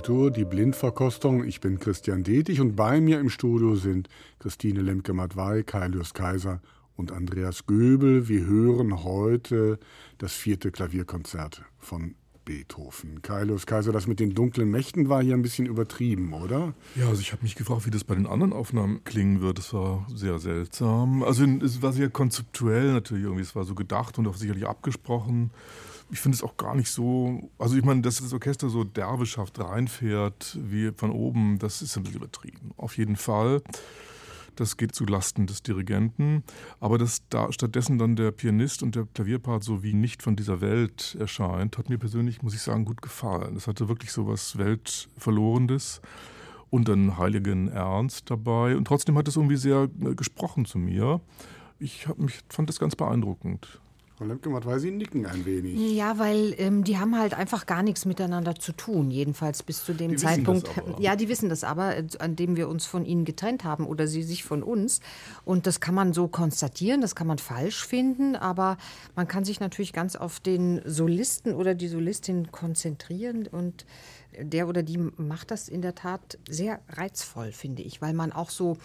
[0.01, 1.43] Kultur, die Blindverkostung.
[1.43, 6.59] Ich bin Christian Detig und bei mir im Studio sind Christine Lemke-Matwei, Kailius Kaiser
[6.95, 8.27] und Andreas Göbel.
[8.27, 9.77] Wir hören heute
[10.17, 13.21] das vierte Klavierkonzert von Beethoven.
[13.21, 16.73] Kailius Kaiser, das mit den dunklen Mächten war hier ein bisschen übertrieben, oder?
[16.95, 19.59] Ja, also ich habe mich gefragt, wie das bei den anderen Aufnahmen klingen wird.
[19.59, 21.21] Das war sehr seltsam.
[21.21, 23.43] Also es war sehr konzeptuell natürlich irgendwie.
[23.43, 25.51] Es war so gedacht und auch sicherlich abgesprochen
[26.11, 27.49] ich finde es auch gar nicht so.
[27.57, 32.03] Also, ich meine, dass das Orchester so derwischaft reinfährt, wie von oben, das ist ein
[32.03, 32.71] bisschen übertrieben.
[32.77, 33.61] Auf jeden Fall.
[34.57, 36.43] Das geht zu Lasten des Dirigenten.
[36.81, 40.59] Aber dass da stattdessen dann der Pianist und der Klavierpart so wie nicht von dieser
[40.59, 43.55] Welt erscheint, hat mir persönlich, muss ich sagen, gut gefallen.
[43.55, 46.01] Es hatte wirklich so was Weltverlorendes.
[46.71, 48.75] und einen heiligen Ernst dabei.
[48.75, 51.21] Und trotzdem hat es irgendwie sehr äh, gesprochen zu mir.
[51.79, 53.79] Ich mich, fand das ganz beeindruckend.
[54.21, 55.95] Frau Lemke, weil Sie nicken ein wenig.
[55.95, 59.93] Ja, weil ähm, die haben halt einfach gar nichts miteinander zu tun, jedenfalls bis zu
[59.93, 60.69] dem Die Zeitpunkt.
[60.99, 64.05] Ja, die wissen das aber, äh, an dem wir uns von ihnen getrennt haben oder
[64.05, 64.99] sie sich von uns.
[65.43, 68.77] Und das kann man so konstatieren, das kann man falsch finden, aber
[69.15, 73.87] man kann sich natürlich ganz auf den Solisten oder die Solistin konzentrieren und
[74.39, 78.51] der oder die macht das in der Tat sehr reizvoll, finde ich, weil man auch
[78.51, 78.77] so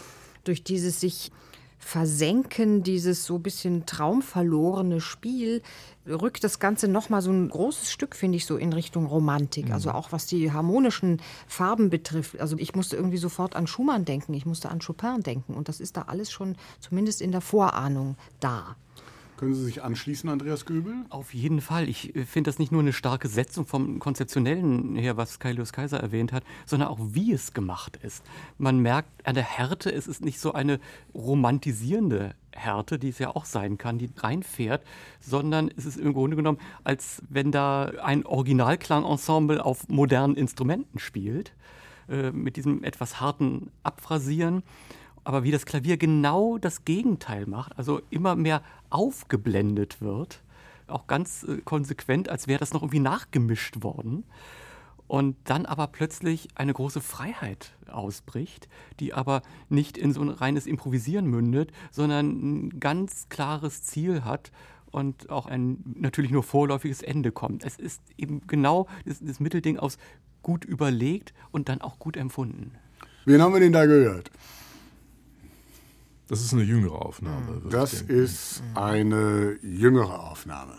[0.44, 1.30] durch dieses sich
[1.78, 5.62] Versenken, dieses so ein bisschen traumverlorene Spiel,
[6.06, 9.70] rückt das Ganze nochmal so ein großes Stück, finde ich, so in Richtung Romantik.
[9.70, 12.40] Also auch was die harmonischen Farben betrifft.
[12.40, 15.54] Also ich musste irgendwie sofort an Schumann denken, ich musste an Chopin denken.
[15.54, 18.76] Und das ist da alles schon zumindest in der Vorahnung da.
[19.36, 20.94] Können Sie sich anschließen, Andreas Göbel?
[21.10, 21.90] Auf jeden Fall.
[21.90, 26.00] Ich äh, finde das nicht nur eine starke Setzung vom Konzeptionellen her, was Kailius Kaiser
[26.00, 28.24] erwähnt hat, sondern auch wie es gemacht ist.
[28.56, 30.80] Man merkt an der Härte, es ist nicht so eine
[31.14, 34.82] romantisierende Härte, die es ja auch sein kann, die reinfährt,
[35.20, 41.52] sondern es ist im Grunde genommen, als wenn da ein Originalklangensemble auf modernen Instrumenten spielt,
[42.08, 44.62] äh, mit diesem etwas harten Abphrasieren
[45.26, 48.62] aber wie das Klavier genau das Gegenteil macht, also immer mehr
[48.96, 50.42] aufgeblendet wird,
[50.86, 54.24] auch ganz äh, konsequent, als wäre das noch irgendwie nachgemischt worden.
[55.06, 58.68] Und dann aber plötzlich eine große Freiheit ausbricht,
[58.98, 64.50] die aber nicht in so ein reines Improvisieren mündet, sondern ein ganz klares Ziel hat
[64.90, 67.64] und auch ein natürlich nur vorläufiges Ende kommt.
[67.64, 69.98] Es ist eben genau das, das Mittelding aus
[70.42, 72.72] gut überlegt und dann auch gut empfunden.
[73.26, 74.30] Wen haben wir denn da gehört?
[76.28, 77.62] Das ist eine jüngere Aufnahme.
[77.70, 80.72] Das ist eine jüngere Aufnahme.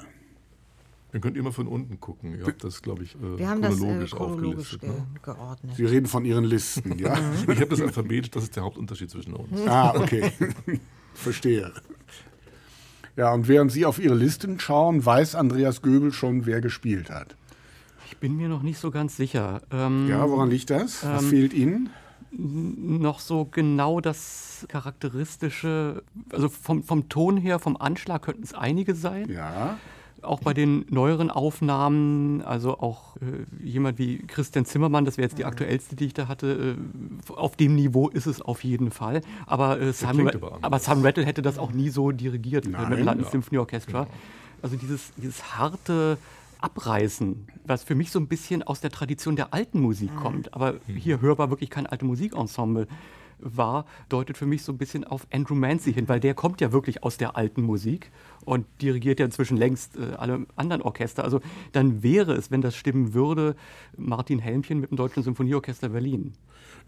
[1.13, 2.37] Ihr könnt immer von unten gucken.
[2.37, 4.81] Ihr habt das, glaube ich, äh, Wir haben das äh, chronologisch, chronologisch aufgelistet.
[4.81, 5.07] ge Ne?
[5.23, 5.75] geordnet.
[5.75, 7.17] Sie reden von Ihren Listen, ja?
[7.43, 9.49] Ich habe das alphabetisch, das ist der Hauptunterschied zwischen uns.
[9.67, 10.31] ah, okay.
[11.13, 11.71] Verstehe.
[13.15, 17.35] Ja, und während Sie auf Ihre Listen schauen, weiß Andreas Göbel schon, wer gespielt hat.
[18.05, 19.61] Ich bin mir noch nicht so ganz sicher.
[19.71, 21.03] Ähm, Ja, woran liegt das?
[21.05, 21.89] Was Ähm, fehlt Ihnen?
[22.37, 28.93] Noch so genau das charakteristische, also vom, vom Ton her, vom Anschlag könnten es einige
[28.95, 29.29] sein.
[29.29, 29.77] Ja.
[30.23, 35.37] Auch bei den neueren Aufnahmen, also auch äh, jemand wie Christian Zimmermann, das wäre jetzt
[35.37, 36.75] die aktuellste, die ich da hatte,
[37.29, 39.21] äh, auf dem Niveau ist es auf jeden Fall.
[39.45, 42.89] Aber, äh, Ra- aber aber Sam Rattle hätte das auch nie so dirigiert äh, Nein,
[42.89, 43.31] mit dem London ja.
[43.31, 44.07] Symphony Orchestra.
[44.61, 46.17] Also dieses, dieses harte
[46.59, 50.75] Abreißen, was für mich so ein bisschen aus der Tradition der alten Musik kommt, aber
[50.87, 52.87] hier hörbar wirklich kein alte Musikensemble
[53.39, 56.71] war, deutet für mich so ein bisschen auf Andrew Mancy hin, weil der kommt ja
[56.71, 58.11] wirklich aus der alten Musik
[58.45, 61.23] und dirigiert ja inzwischen längst äh, alle anderen Orchester.
[61.23, 61.41] Also
[61.71, 63.55] dann wäre es, wenn das stimmen würde,
[63.95, 66.33] Martin Helmchen mit dem Deutschen Symphonieorchester Berlin.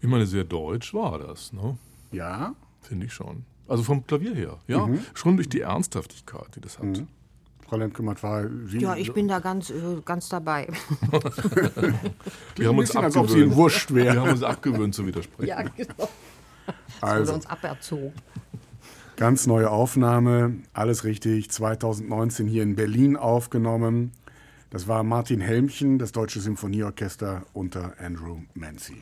[0.00, 1.78] Ich meine, sehr deutsch war das, ne?
[2.12, 2.54] Ja.
[2.80, 3.44] finde ich schon.
[3.68, 4.88] Also vom Klavier her, ja.
[5.14, 7.04] Schon durch die Ernsthaftigkeit, die das hat.
[7.70, 8.78] Frau Lemke-Matt war Sie.
[8.78, 10.66] Ja, ich bin da ganz, äh, ganz dabei.
[12.56, 14.20] Wir haben uns bisschen, als ob Sie wurscht Wir wäre.
[14.20, 15.48] haben uns abgewöhnt zu widersprechen.
[15.48, 16.08] ja, genau.
[17.00, 18.12] Also, uns aberzogen.
[19.16, 24.12] ganz neue Aufnahme, alles richtig, 2019 hier in Berlin aufgenommen.
[24.70, 28.98] Das war Martin Helmchen, das Deutsche Symphonieorchester unter Andrew Mancy.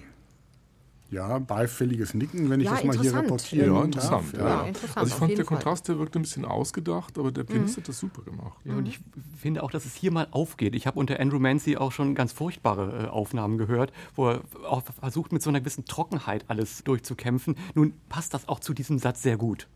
[1.11, 4.13] Ja, beifälliges Nicken, wenn ich Ja, das mal hier reportieren Ja, interessant.
[4.13, 4.33] darf.
[4.35, 4.63] Ja, Ja, ja.
[4.67, 5.45] interessant, Also ich fand, der Fall.
[5.57, 8.59] Kontrast, der wirkte ein bisschen ausgedacht, aber der Pianist hat das super gemacht.
[8.65, 9.01] Ja, und ich
[9.41, 10.75] finde auch, dass es hier mal aufgeht.
[10.75, 14.83] Ich habe unter Andrew Mancy auch schon ganz furchtbare äh, Aufnahmen gehört, wo er auch
[15.01, 17.57] versucht, mit so einer gewissen Trockenheit alles durchzukämpfen.
[17.75, 19.67] Nun passt das auch zu diesem Satz sehr gut.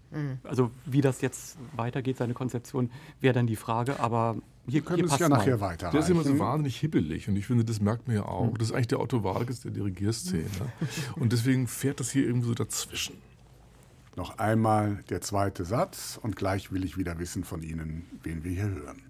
[0.45, 2.91] Also wie das jetzt weitergeht, seine Konzeption,
[3.21, 4.01] wäre dann die Frage.
[4.01, 4.37] Aber
[4.67, 5.91] hier, Können hier es ja nachher weiter.
[5.91, 8.57] Der ist immer so wahnsinnig hibbelig und ich finde, das merkt man ja auch.
[8.59, 10.45] Das ist eigentlich der Otto Walkes der Dirigierszene.
[11.17, 13.17] Und deswegen fährt das hier irgendwie so dazwischen.
[14.15, 18.53] Noch einmal der zweite Satz und gleich will ich wieder wissen von Ihnen, wen wir
[18.53, 19.03] hier hören.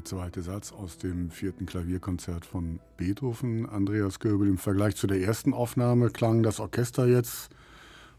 [0.00, 4.48] Der zweite Satz aus dem vierten Klavierkonzert von Beethoven, Andreas Göbel.
[4.48, 7.50] Im Vergleich zu der ersten Aufnahme klang das Orchester jetzt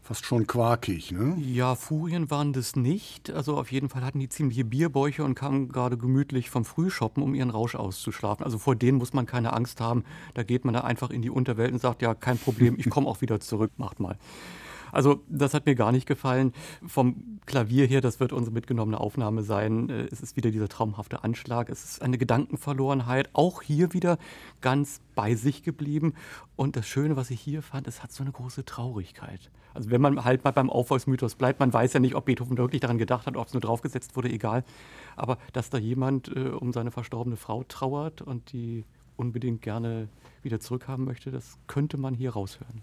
[0.00, 1.36] fast schon quakig, ne?
[1.40, 3.32] Ja, Furien waren das nicht.
[3.32, 7.34] Also auf jeden Fall hatten die ziemliche Bierbäuche und kamen gerade gemütlich vom Frühshoppen, um
[7.34, 8.44] ihren Rausch auszuschlafen.
[8.44, 10.04] Also vor denen muss man keine Angst haben.
[10.34, 13.08] Da geht man da einfach in die Unterwelt und sagt, ja, kein Problem, ich komme
[13.08, 14.16] auch wieder zurück, macht mal.
[14.92, 16.52] Also das hat mir gar nicht gefallen.
[16.86, 19.88] Vom Klavier her, das wird unsere mitgenommene Aufnahme sein.
[19.88, 21.68] Äh, es ist wieder dieser traumhafte Anschlag.
[21.68, 23.30] Es ist eine Gedankenverlorenheit.
[23.32, 24.18] Auch hier wieder
[24.60, 26.14] ganz bei sich geblieben.
[26.54, 29.50] Und das Schöne, was ich hier fand, es hat so eine große Traurigkeit.
[29.74, 32.80] Also wenn man halt mal beim Aufweismythos bleibt, man weiß ja nicht, ob Beethoven wirklich
[32.80, 34.64] daran gedacht hat, ob es nur draufgesetzt wurde, egal.
[35.16, 38.84] Aber dass da jemand äh, um seine verstorbene Frau trauert und die
[39.16, 40.08] unbedingt gerne
[40.42, 42.82] wieder zurückhaben möchte, das könnte man hier raushören.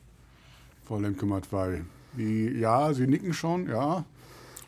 [0.83, 1.83] Frau Lemke-Matwei,
[2.13, 4.05] wie, ja, Sie nicken schon, ja.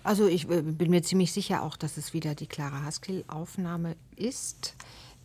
[0.04, 4.76] Also ich äh, bin mir ziemlich sicher auch, dass es wieder die Clara Haskell-Aufnahme ist.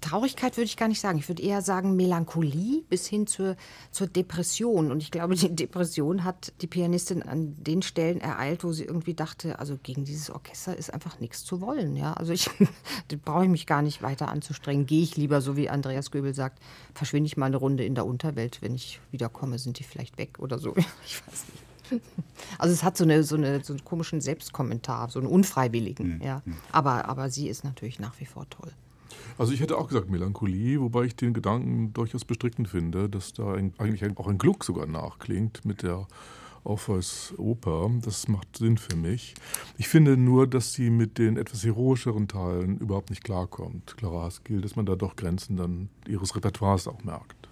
[0.02, 1.18] Traurigkeit würde ich gar nicht sagen.
[1.18, 3.56] Ich würde eher sagen Melancholie bis hin zur,
[3.90, 4.90] zur Depression.
[4.90, 9.14] Und ich glaube, die Depression hat die Pianistin an den Stellen ereilt, wo sie irgendwie
[9.14, 11.96] dachte, also gegen dieses Orchester ist einfach nichts zu wollen.
[11.96, 12.12] Ja?
[12.12, 12.50] Also ich
[13.24, 14.86] brauche ich mich gar nicht weiter anzustrengen.
[14.86, 16.60] Gehe ich lieber, so wie Andreas Göbel sagt,
[16.94, 18.60] verschwinde ich mal eine Runde in der Unterwelt.
[18.60, 20.74] Wenn ich wiederkomme, sind die vielleicht weg oder so.
[21.06, 21.65] Ich weiß nicht.
[22.58, 26.16] Also es hat so, eine, so, eine, so einen komischen Selbstkommentar, so einen unfreiwilligen.
[26.16, 26.22] Mhm.
[26.22, 26.42] Ja.
[26.70, 28.72] Aber, aber sie ist natürlich nach wie vor toll.
[29.38, 33.54] Also ich hätte auch gesagt Melancholie, wobei ich den Gedanken durchaus bestrickend finde, dass da
[33.54, 36.06] ein, eigentlich ein, auch ein Gluck sogar nachklingt mit der
[36.64, 37.90] Orpheus-Oper.
[38.02, 39.34] Das macht Sinn für mich.
[39.78, 43.96] Ich finde nur, dass sie mit den etwas heroischeren Teilen überhaupt nicht klarkommt.
[43.96, 47.45] Clara Haskell, dass man da doch Grenzen dann ihres Repertoires auch merkt.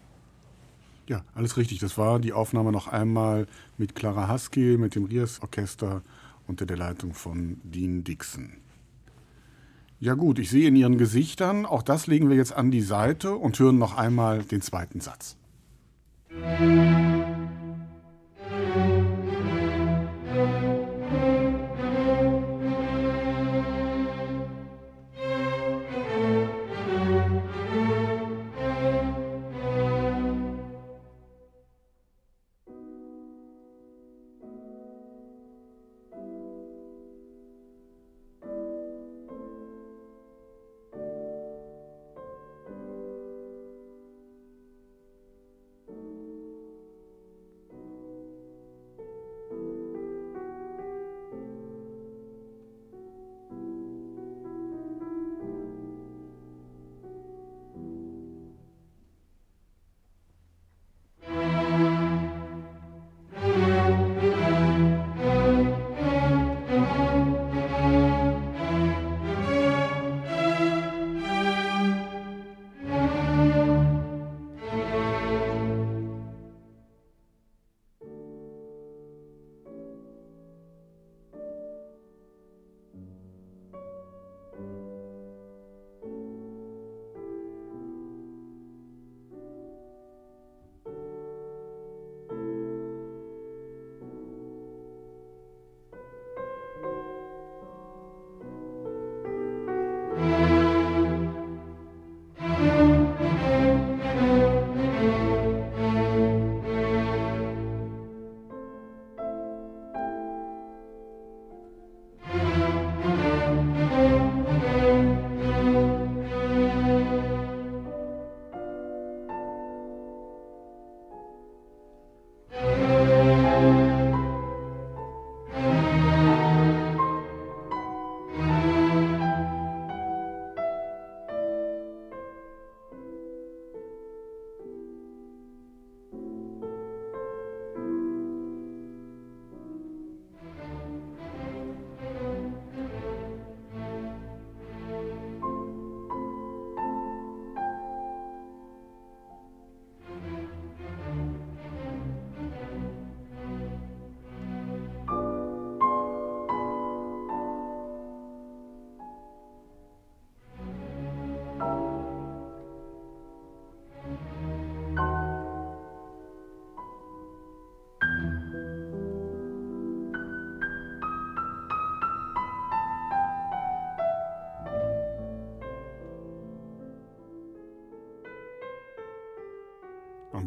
[1.09, 1.79] Ja, alles richtig.
[1.81, 3.47] Das war die Aufnahme noch einmal
[3.77, 6.03] mit Clara Husky, mit dem Rias Orchester
[6.47, 8.55] unter der Leitung von Dean Dixon.
[10.01, 13.35] Ja gut, ich sehe in Ihren Gesichtern, auch das legen wir jetzt an die Seite
[13.37, 15.37] und hören noch einmal den zweiten Satz.
[16.31, 16.95] Musik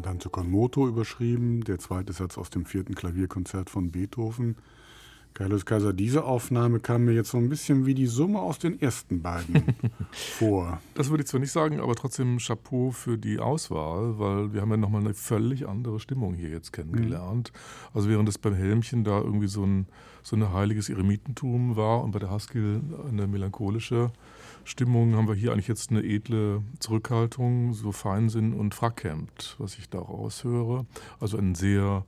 [0.08, 4.56] Andante con moto überschrieben, der zweite Satz aus dem vierten Klavierkonzert von Beethoven.
[5.34, 8.80] Carlos Kaiser, diese Aufnahme kam mir jetzt so ein bisschen wie die Summe aus den
[8.80, 9.62] ersten beiden
[10.10, 10.80] vor.
[10.94, 14.70] Das würde ich zwar nicht sagen, aber trotzdem Chapeau für die Auswahl, weil wir haben
[14.70, 17.52] ja nochmal eine völlig andere Stimmung hier jetzt kennengelernt.
[17.52, 17.88] Mhm.
[17.92, 19.88] Also während es beim Helmchen da irgendwie so ein,
[20.22, 22.80] so ein heiliges Eremitentum war und bei der Haskell
[23.10, 24.10] eine melancholische
[24.64, 29.88] Stimmung, haben wir hier eigentlich jetzt eine edle Zurückhaltung, so Feinsinn und Frackhemd, was ich
[29.88, 30.86] daraus höre.
[31.20, 32.04] Also ein sehr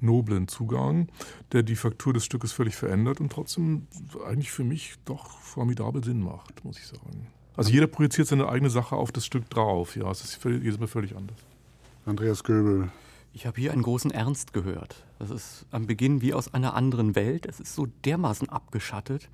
[0.00, 1.08] noblen Zugang,
[1.52, 3.86] der die Faktur des Stückes völlig verändert und trotzdem
[4.26, 7.26] eigentlich für mich doch formidabel Sinn macht, muss ich sagen.
[7.56, 9.96] Also jeder projiziert seine eigene Sache auf das Stück drauf.
[9.96, 11.38] Ja, es ist jedes Mal völlig anders.
[12.06, 12.90] Andreas Göbel.
[13.32, 15.04] Ich habe hier einen großen Ernst gehört.
[15.18, 17.46] Das ist am Beginn wie aus einer anderen Welt.
[17.46, 19.28] Es ist so dermaßen abgeschattet.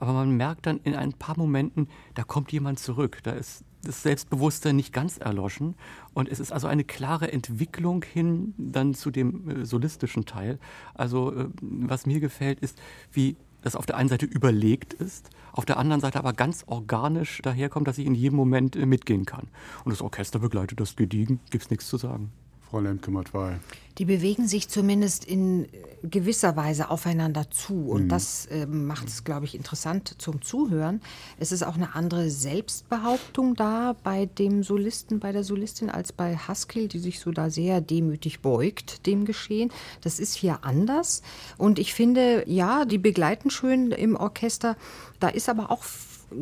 [0.00, 3.20] Aber man merkt dann in ein paar Momenten, da kommt jemand zurück.
[3.22, 5.74] Da ist das Selbstbewusstsein nicht ganz erloschen.
[6.14, 10.58] Und es ist also eine klare Entwicklung hin dann zu dem äh, solistischen Teil.
[10.94, 12.80] Also äh, was mir gefällt, ist,
[13.12, 17.42] wie das auf der einen Seite überlegt ist, auf der anderen Seite aber ganz organisch
[17.42, 19.48] daherkommt, dass ich in jedem Moment äh, mitgehen kann.
[19.84, 22.32] Und das Orchester begleitet das gediegen, gibt es nichts zu sagen.
[22.70, 23.58] Frau Lemke-Matwei.
[23.98, 25.66] Die bewegen sich zumindest in
[26.02, 27.90] gewisser Weise aufeinander zu.
[27.90, 28.08] Und mhm.
[28.08, 31.02] das äh, macht es, glaube ich, interessant zum Zuhören.
[31.38, 36.36] Es ist auch eine andere Selbstbehauptung da bei dem Solisten, bei der Solistin, als bei
[36.36, 39.70] Haskell, die sich so da sehr demütig beugt dem Geschehen.
[40.00, 41.22] Das ist hier anders.
[41.58, 44.76] Und ich finde, ja, die begleiten schön im Orchester.
[45.18, 45.82] Da ist aber auch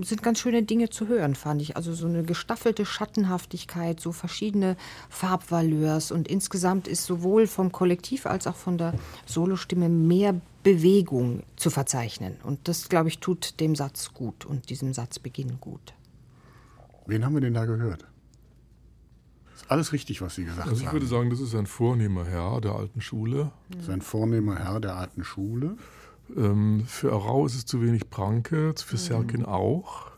[0.03, 1.77] sind ganz schöne Dinge zu hören, fand ich.
[1.77, 4.77] Also so eine gestaffelte Schattenhaftigkeit, so verschiedene
[5.09, 8.95] Farbvaleurs und insgesamt ist sowohl vom Kollektiv als auch von der
[9.27, 12.37] Solostimme mehr Bewegung zu verzeichnen.
[12.43, 15.95] Und das, glaube ich, tut dem Satz gut und diesem Satzbeginn gut.
[17.07, 18.05] Wen haben wir denn da gehört?
[19.57, 20.71] Ist alles richtig, was Sie gesagt haben.
[20.71, 23.51] Also ich würde sagen, das ist ein vornehmer Herr der alten Schule.
[23.71, 25.77] Das ist ein vornehmer Herr der alten Schule.
[26.37, 29.01] Ähm, für Arau ist es zu wenig Pranke, für mhm.
[29.01, 30.11] Serkin auch.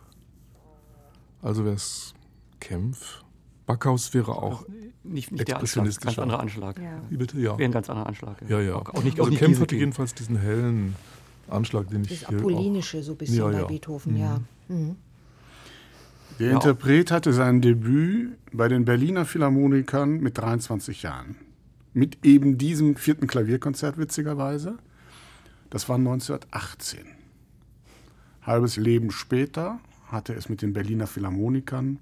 [1.42, 2.14] Also wäre es
[2.58, 3.22] Kempf.
[3.66, 4.66] Backhaus wäre auch
[5.04, 6.78] nicht, nicht der Anschlag, ganz anderer Anschlag.
[6.78, 7.00] Ja.
[7.08, 7.38] Wie bitte?
[7.38, 7.56] Ja.
[7.56, 8.36] Wäre ein ganz anderer Anschlag.
[8.48, 8.76] Ja, ja.
[8.76, 10.96] Auch, nicht, also Kempf hatte jedenfalls diesen hellen
[11.48, 12.20] Anschlag, den ich.
[12.20, 13.62] Das Apollinische so ein bisschen ja, ja.
[13.62, 14.18] bei Beethoven, mhm.
[14.18, 14.40] ja.
[14.68, 14.96] Mhm.
[16.38, 16.54] Der ja.
[16.54, 21.36] Interpret hatte sein Debüt bei den Berliner Philharmonikern mit 23 Jahren.
[21.92, 24.78] Mit eben diesem vierten Klavierkonzert, witzigerweise.
[25.70, 27.06] Das war 1918.
[28.42, 32.00] Halbes Leben später hatte es mit den Berliner Philharmonikern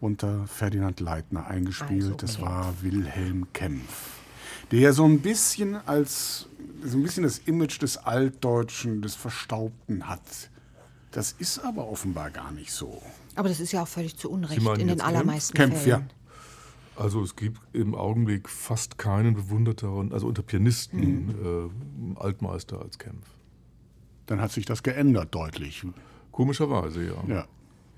[0.00, 2.04] unter Ferdinand Leitner eingespielt.
[2.04, 2.16] Also.
[2.16, 4.20] Das war Wilhelm Kempf,
[4.70, 6.46] der so ein bisschen als
[6.82, 10.50] so ein bisschen das Image des Altdeutschen, des Verstaubten hat.
[11.10, 13.02] Das ist aber offenbar gar nicht so.
[13.34, 16.00] Aber das ist ja auch völlig zu Unrecht in den allermeisten Kempf, Fällen.
[16.00, 16.19] Ja.
[17.00, 22.16] Also es gibt im Augenblick fast keinen bewunderteren, also unter Pianisten, mhm.
[22.16, 23.26] äh, Altmeister als Kempf.
[24.26, 25.86] Dann hat sich das geändert deutlich.
[26.30, 27.24] Komischerweise, ja.
[27.26, 27.48] ja.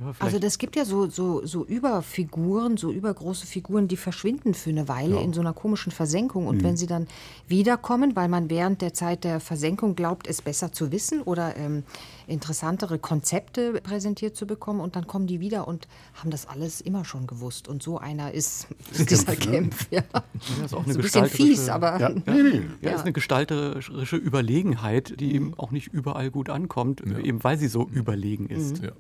[0.05, 4.71] Ja, also das gibt ja so, so, so Überfiguren, so übergroße Figuren, die verschwinden für
[4.71, 5.21] eine Weile ja.
[5.21, 6.47] in so einer komischen Versenkung.
[6.47, 6.65] Und mhm.
[6.65, 7.07] wenn sie dann
[7.49, 11.85] wiederkommen, weil man während der Zeit der Versenkung glaubt, es besser zu wissen oder ähm,
[12.27, 17.05] interessantere Konzepte präsentiert zu bekommen, und dann kommen die wieder und haben das alles immer
[17.05, 17.69] schon gewusst.
[17.69, 19.87] Und so einer ist, ist dieser Kämpf.
[19.91, 20.03] Ja.
[20.13, 20.65] ja.
[20.65, 22.01] ist auch eine so ein bisschen fies, aber...
[22.01, 22.13] Ja.
[22.27, 22.35] Ja.
[22.35, 22.63] Nee, nee.
[22.83, 27.69] ja, ist eine gestalterische Überlegenheit, die eben auch nicht überall gut ankommt, eben weil sie
[27.69, 28.81] so überlegen ist.
[28.81, 28.85] Mhm.
[28.87, 28.93] Ja.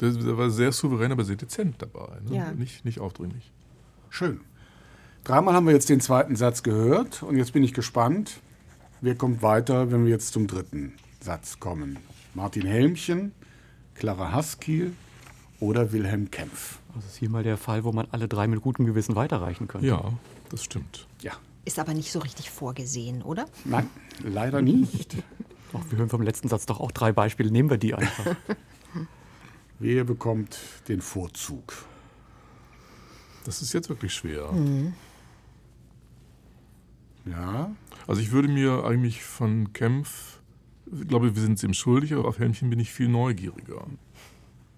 [0.00, 2.18] Der war sehr souverän, aber sehr dezent dabei.
[2.28, 2.36] Ne?
[2.36, 2.52] Ja.
[2.52, 3.50] Nicht, nicht aufdringlich.
[4.10, 4.40] Schön.
[5.24, 8.40] Dreimal haben wir jetzt den zweiten Satz gehört und jetzt bin ich gespannt,
[9.00, 11.98] wer kommt weiter, wenn wir jetzt zum dritten Satz kommen.
[12.34, 13.32] Martin Helmchen,
[13.94, 14.92] Clara Haskell
[15.58, 16.78] oder Wilhelm Kempf.
[16.94, 19.86] Das ist hier mal der Fall, wo man alle drei mit gutem Gewissen weiterreichen könnte.
[19.86, 20.12] Ja,
[20.50, 21.06] das stimmt.
[21.22, 21.32] Ja.
[21.64, 23.46] Ist aber nicht so richtig vorgesehen, oder?
[23.64, 23.88] Nein,
[24.22, 25.16] leider nicht.
[25.72, 27.50] Ach, wir hören vom letzten Satz doch auch drei Beispiele.
[27.50, 28.36] Nehmen wir die einfach.
[29.78, 30.58] Wer bekommt
[30.88, 31.74] den Vorzug?
[33.44, 34.50] Das ist jetzt wirklich schwer.
[34.52, 34.94] Mhm.
[37.26, 37.70] Ja.
[38.06, 40.38] Also ich würde mir eigentlich von Kempf,
[40.92, 43.86] ich glaube, wir sind es ihm schuldig, aber auf Helmchen bin ich viel neugieriger.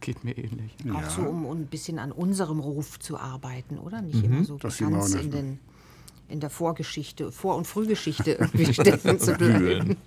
[0.01, 0.75] Geht mir ähnlich.
[0.85, 0.95] Ja.
[0.95, 4.01] Auch so, um ein bisschen an unserem Ruf zu arbeiten, oder?
[4.01, 4.33] Nicht mhm.
[4.33, 5.59] immer so das ganz in, den,
[6.29, 9.97] in der Vorgeschichte, Vor- und Frühgeschichte irgendwie stecken zu bleiben.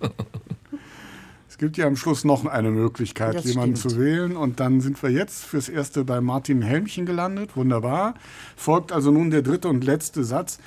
[1.52, 3.92] Es gibt ja am Schluss noch eine Möglichkeit, das jemanden stimmt.
[3.92, 4.36] zu wählen.
[4.38, 7.58] Und dann sind wir jetzt fürs Erste bei Martin Helmchen gelandet.
[7.58, 8.14] Wunderbar.
[8.56, 10.58] Folgt also nun der dritte und letzte Satz.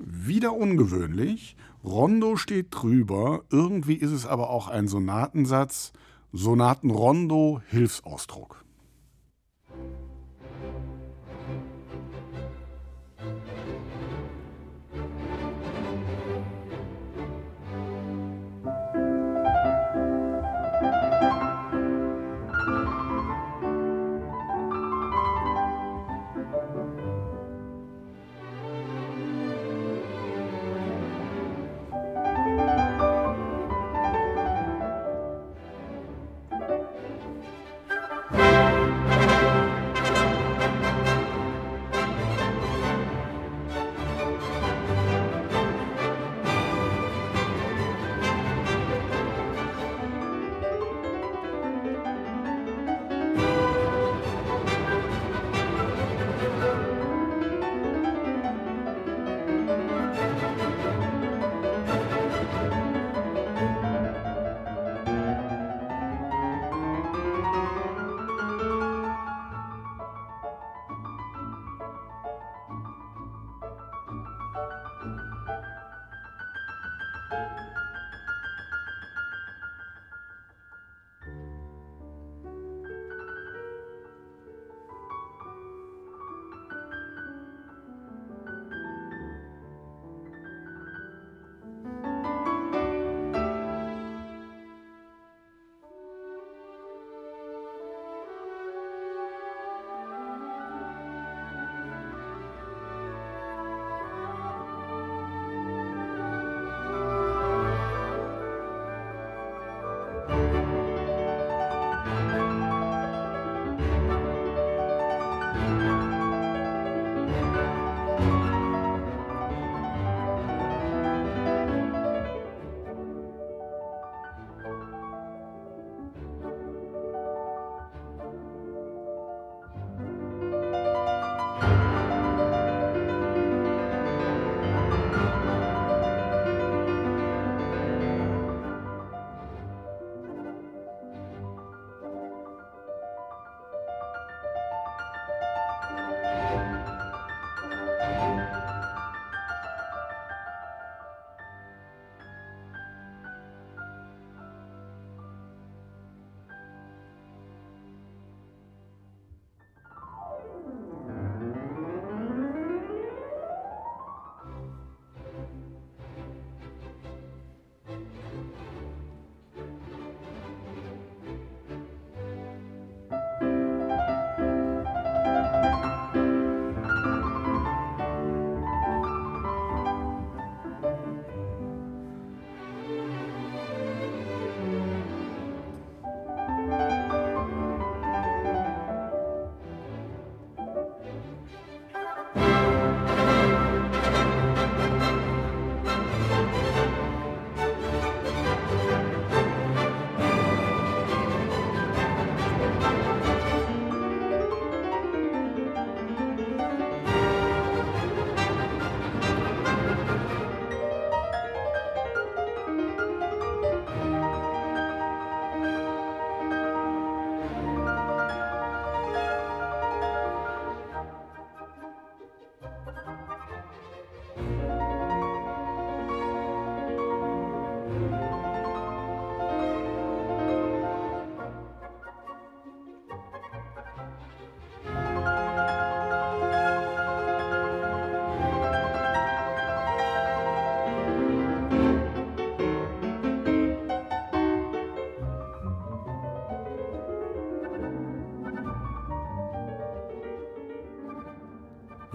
[0.00, 1.54] Wieder ungewöhnlich.
[1.84, 3.44] Rondo steht drüber.
[3.48, 5.92] Irgendwie ist es aber auch ein Sonatensatz.
[6.32, 8.63] Sonatenrondo, Hilfsausdruck.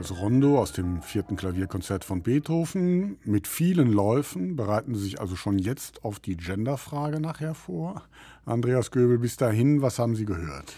[0.10, 5.36] Das Rondo aus dem vierten Klavierkonzert von Beethoven mit vielen Läufen bereiten Sie sich also
[5.36, 8.02] schon jetzt auf die Genderfrage nachher vor.
[8.44, 10.74] Andreas Göbel, bis dahin, was haben Sie gehört?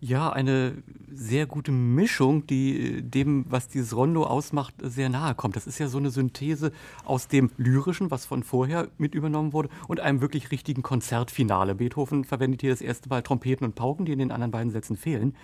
[0.00, 5.54] Ja, eine sehr gute Mischung, die dem, was dieses Rondo ausmacht, sehr nahe kommt.
[5.54, 6.72] Das ist ja so eine Synthese
[7.04, 11.76] aus dem Lyrischen, was von vorher mit übernommen wurde, und einem wirklich richtigen Konzertfinale.
[11.76, 14.96] Beethoven verwendet hier das erste Mal Trompeten und Pauken, die in den anderen beiden Sätzen
[14.96, 15.36] fehlen.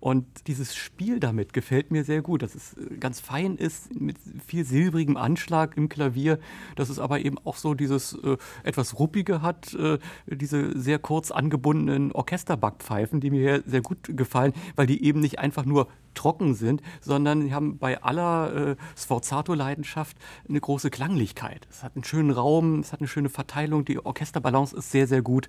[0.00, 4.16] Und dieses Spiel damit gefällt mir sehr gut, dass es äh, ganz fein ist, mit
[4.46, 6.38] viel silbrigem Anschlag im Klavier,
[6.76, 11.32] dass es aber eben auch so dieses äh, etwas ruppige hat, äh, diese sehr kurz
[11.32, 16.80] angebundenen Orchesterbackpfeifen, die mir sehr gut gefallen, weil die eben nicht einfach nur trocken sind,
[17.00, 20.16] sondern haben bei aller äh, Sforzato-Leidenschaft
[20.48, 21.66] eine große Klanglichkeit.
[21.70, 25.22] Es hat einen schönen Raum, es hat eine schöne Verteilung, die Orchesterbalance ist sehr, sehr
[25.22, 25.48] gut.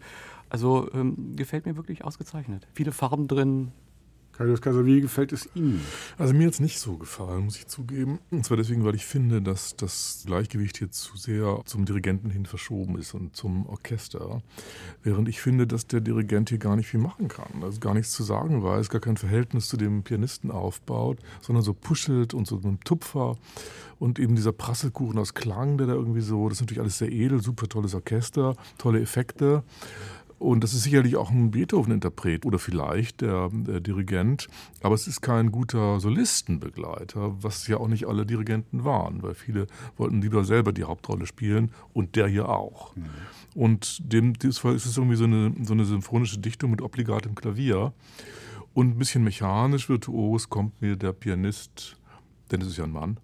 [0.50, 2.68] Also ähm, gefällt mir wirklich ausgezeichnet.
[2.74, 3.72] Viele Farben drin,
[4.39, 5.81] Carlos Casa, wie gefällt es Ihnen?
[6.17, 8.19] Also mir hat es nicht so gefallen, muss ich zugeben.
[8.31, 12.45] Und zwar deswegen, weil ich finde, dass das Gleichgewicht hier zu sehr zum Dirigenten hin
[12.45, 14.41] verschoben ist und zum Orchester.
[15.03, 17.63] Während ich finde, dass der Dirigent hier gar nicht viel machen kann.
[17.63, 21.74] Also gar nichts zu sagen weiß, gar kein Verhältnis zu dem Pianisten aufbaut, sondern so
[21.74, 23.36] puschelt und so mit einem Tupfer.
[23.99, 27.11] Und eben dieser Prasselkuchen aus Klang, der da irgendwie so, das ist natürlich alles sehr
[27.11, 29.63] edel, super tolles Orchester, tolle Effekte.
[30.39, 34.47] Und das ist sicherlich auch ein Beethoven-Interpret oder vielleicht der, der, Dirigent.
[34.82, 39.67] Aber es ist kein guter Solistenbegleiter, was ja auch nicht alle Dirigenten waren, weil viele
[39.97, 42.95] wollten lieber selber die Hauptrolle spielen und der hier auch.
[42.95, 43.03] Mhm.
[43.53, 47.36] Und dem dieses Fall ist es irgendwie so eine, so eine symphonische Dichtung mit obligatem
[47.36, 47.91] Klavier.
[48.74, 51.97] Und ein bisschen mechanisch virtuos kommt mir der Pianist,
[52.51, 53.20] denn es ist ja ein Mann,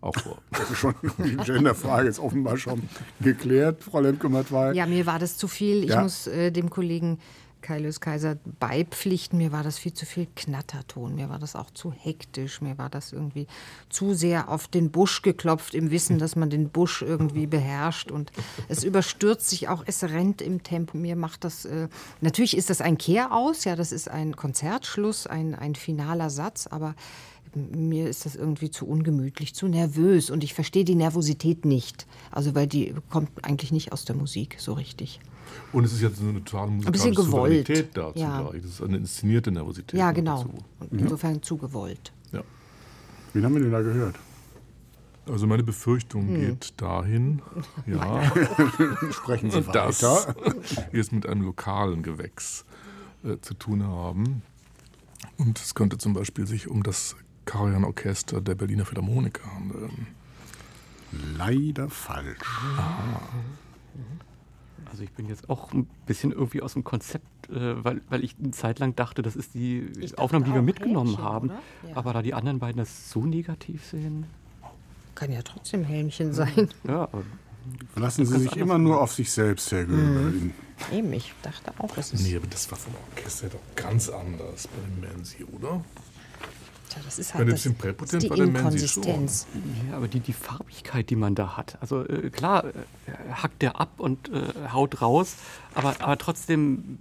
[0.00, 0.38] auch vor.
[0.50, 2.82] Das ist schon, die Genderfrage ist offenbar schon
[3.20, 4.72] geklärt, Frau Lemke-Matwei.
[4.72, 5.84] Ja, mir war das zu viel.
[5.84, 6.02] Ich ja.
[6.02, 7.18] muss äh, dem Kollegen
[7.60, 9.38] Kaius Kaiser beipflichten.
[9.38, 11.14] Mir war das viel zu viel Knatterton.
[11.14, 12.60] Mir war das auch zu hektisch.
[12.60, 13.46] Mir war das irgendwie
[13.88, 18.10] zu sehr auf den Busch geklopft, im Wissen, dass man den Busch irgendwie beherrscht.
[18.10, 18.32] Und
[18.68, 20.96] es überstürzt sich auch, es rennt im Tempo.
[20.96, 21.64] Mir macht das.
[21.64, 21.88] Äh,
[22.20, 26.94] natürlich ist das ein Kehraus, ja, das ist ein Konzertschluss, ein, ein finaler Satz, aber
[27.56, 32.06] mir ist das irgendwie zu ungemütlich, zu nervös und ich verstehe die Nervosität nicht.
[32.30, 35.20] Also weil die kommt eigentlich nicht aus der Musik so richtig.
[35.72, 38.38] Und es ist jetzt eine totale musikalische Souveränität da ja.
[38.38, 38.62] zugleich.
[38.62, 39.98] Das ist eine inszenierte Nervosität.
[39.98, 40.46] Ja, genau.
[40.78, 41.42] Und insofern ja.
[41.42, 42.12] zu gewollt.
[42.32, 42.42] Ja.
[43.32, 44.16] Wen haben wir denn da gehört?
[45.28, 46.40] Also meine Befürchtung hm.
[46.40, 47.42] geht dahin,
[47.86, 48.22] ja,
[49.12, 50.34] sprechen Sie weiter, dass
[50.90, 52.64] wir es mit einem lokalen Gewächs
[53.22, 54.42] äh, zu tun haben.
[55.36, 60.06] Und es könnte zum Beispiel sich um das Karajan-Orchester der Berliner Philharmoniker handeln.
[61.36, 62.38] Leider falsch.
[62.76, 63.20] Aha.
[64.90, 68.36] Also ich bin jetzt auch ein bisschen irgendwie aus dem Konzept, äh, weil, weil ich
[68.38, 71.48] eine Zeit lang dachte, das ist die Aufnahme, die wir mitgenommen Helmchen, haben.
[71.88, 71.96] Ja.
[71.96, 74.26] Aber da die anderen beiden das so negativ sehen.
[75.14, 76.68] Kann ja trotzdem Helmchen sein.
[76.86, 77.08] Ja,
[77.94, 80.30] Lassen Sie sich immer nur auf sich selbst, Herr Göbel.
[80.32, 80.52] Mhm.
[80.92, 82.22] Eben, ich dachte auch, es ist.
[82.22, 85.84] Nee, aber das war vom Orchester doch ganz anders bei dem Mansi, oder?
[86.96, 89.46] Ja, das ist halt das, das ist die Inkonsistenz.
[89.88, 91.78] Ja, aber die, die Farbigkeit, die man da hat.
[91.80, 92.72] Also äh, klar, äh,
[93.32, 95.36] hackt der ab und äh, haut raus,
[95.74, 96.98] aber, aber trotzdem,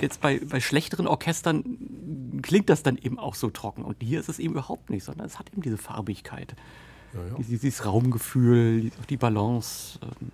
[0.00, 3.84] jetzt bei, bei schlechteren Orchestern klingt das dann eben auch so trocken.
[3.84, 6.54] Und hier ist es eben überhaupt nicht, sondern es hat eben diese Farbigkeit.
[7.14, 7.34] Ja, ja.
[7.38, 9.98] Dieses Raumgefühl, die Balance.
[10.02, 10.30] Ähm.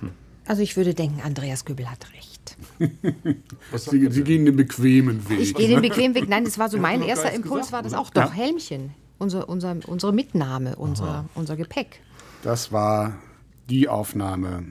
[0.00, 0.10] Hm.
[0.46, 2.35] Also ich würde denken, Andreas Göbel hat recht.
[3.76, 5.40] Sie, Sie, gehen den bequemen Weg.
[5.40, 6.28] Ich gehe den bequemen Weg.
[6.28, 8.10] Nein, das war so mein erster Impuls, gesagt, war das auch.
[8.10, 8.94] Doch, Helmchen.
[9.18, 12.00] Unser, unser, unsere Mitnahme, unser, unser Gepäck.
[12.42, 13.14] Das war
[13.70, 14.64] die Aufnahme,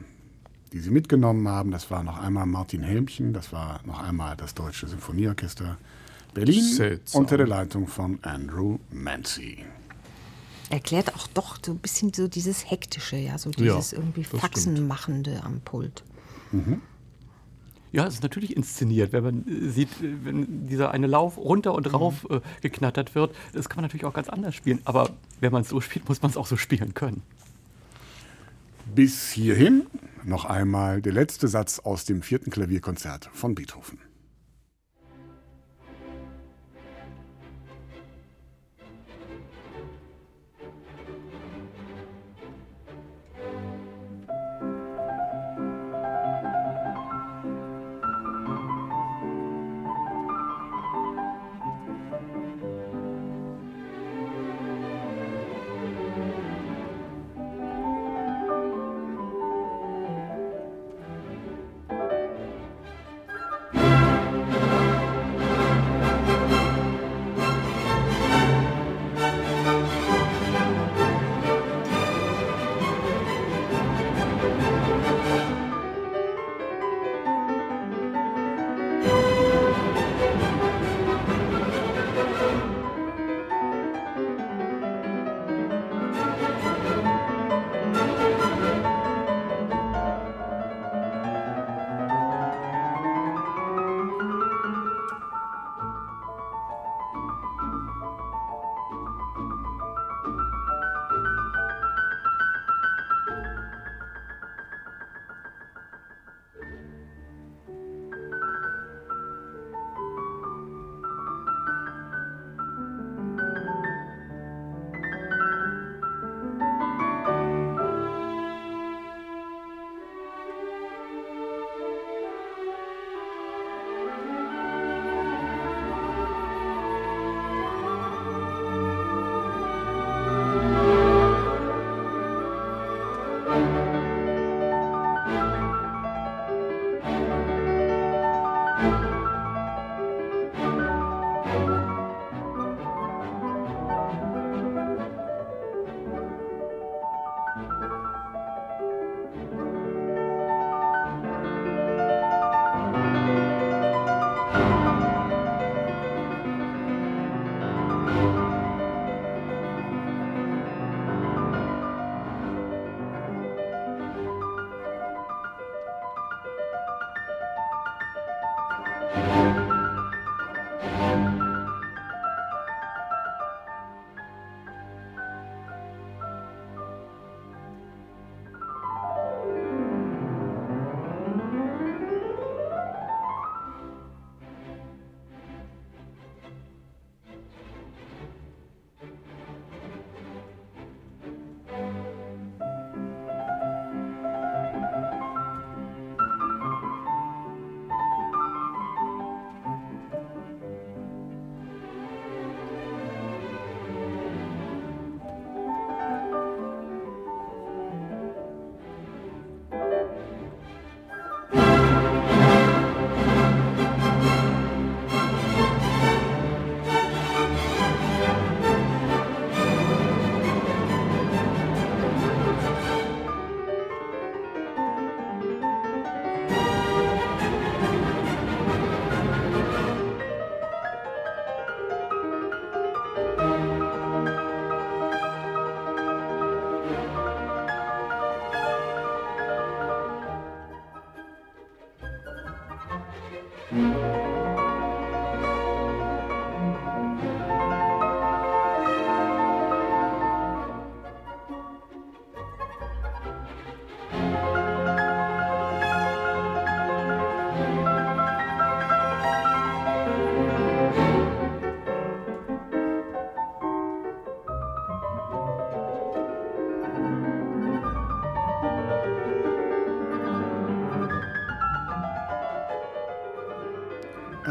[0.72, 1.72] die Sie mitgenommen haben.
[1.72, 5.76] Das war noch einmal Martin Helmchen, das war noch einmal das Deutsche Sinfonieorchester
[6.32, 7.22] Berlin Seltsam.
[7.22, 9.64] unter der Leitung von Andrew Mancy
[10.70, 15.42] erklärt auch doch so ein bisschen so dieses Hektische, ja, so dieses ja, irgendwie Faxenmachende
[15.44, 16.02] am Pult.
[16.52, 16.80] Mhm.
[17.96, 21.72] Ja, es ist natürlich inszeniert, wenn man äh, sieht, äh, wenn dieser eine Lauf runter
[21.72, 22.36] und rauf mhm.
[22.36, 23.34] äh, geknattert wird.
[23.54, 24.80] Das kann man natürlich auch ganz anders spielen.
[24.84, 25.08] Aber
[25.40, 27.22] wenn man es so spielt, muss man es auch so spielen können.
[28.94, 29.86] Bis hierhin
[30.24, 33.98] noch einmal der letzte Satz aus dem vierten Klavierkonzert von Beethoven.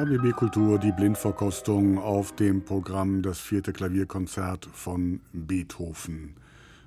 [0.06, 6.36] RBB Kultur, die Blindverkostung auf dem Programm das vierte Klavierkonzert von Beethoven.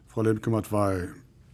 [0.06, 1.08] Frau Lemke-Matwei,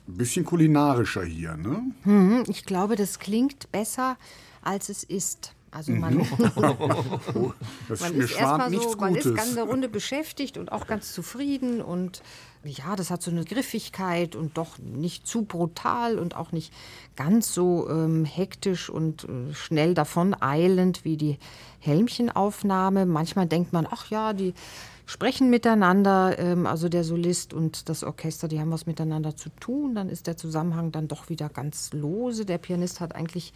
[0.07, 1.82] ein bisschen kulinarischer hier, ne?
[2.03, 4.19] Hm, ich glaube, das klingt besser,
[4.61, 5.55] als es ist.
[5.74, 6.18] Also man,
[7.88, 9.34] Das man ist erstmal so, man ist Gutes.
[9.34, 12.22] ganz eine Runde beschäftigt und auch ganz zufrieden und
[12.62, 16.72] ja, das hat so eine Griffigkeit und doch nicht zu brutal und auch nicht
[17.16, 21.38] ganz so ähm, hektisch und äh, schnell davon eilend wie die
[21.80, 23.05] Helmchenaufnahme.
[23.05, 24.55] Manchmal denkt man, ach ja, die
[25.06, 29.94] sprechen miteinander, ähm, also der Solist und das Orchester, die haben was miteinander zu tun.
[29.94, 32.46] Dann ist der Zusammenhang dann doch wieder ganz lose.
[32.46, 33.52] Der Pianist hat eigentlich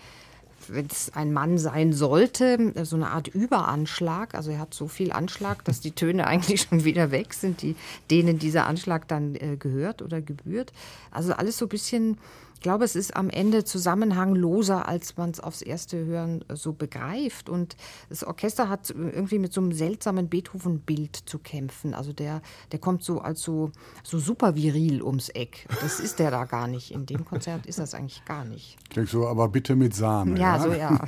[0.73, 4.35] wenn es ein Mann sein sollte, so eine Art Überanschlag.
[4.35, 7.77] Also er hat so viel Anschlag, dass die Töne eigentlich schon wieder weg sind, die,
[8.11, 10.73] denen dieser Anschlag dann äh, gehört oder gebührt.
[11.11, 12.19] Also alles so ein bisschen,
[12.59, 16.73] ich glaube, es ist am Ende zusammenhangloser, als man es aufs erste Hören äh, so
[16.73, 17.49] begreift.
[17.49, 17.77] Und
[18.09, 21.95] das Orchester hat irgendwie mit so einem seltsamen Beethoven-Bild zu kämpfen.
[21.95, 23.71] Also der, der kommt so als so,
[24.03, 25.67] so super viril ums Eck.
[25.83, 26.91] Das ist der da gar nicht.
[26.91, 28.77] In dem Konzert ist das eigentlich gar nicht.
[28.91, 30.37] Klingt so, aber bitte mit Sahne.
[30.41, 30.99] Ja, so ja.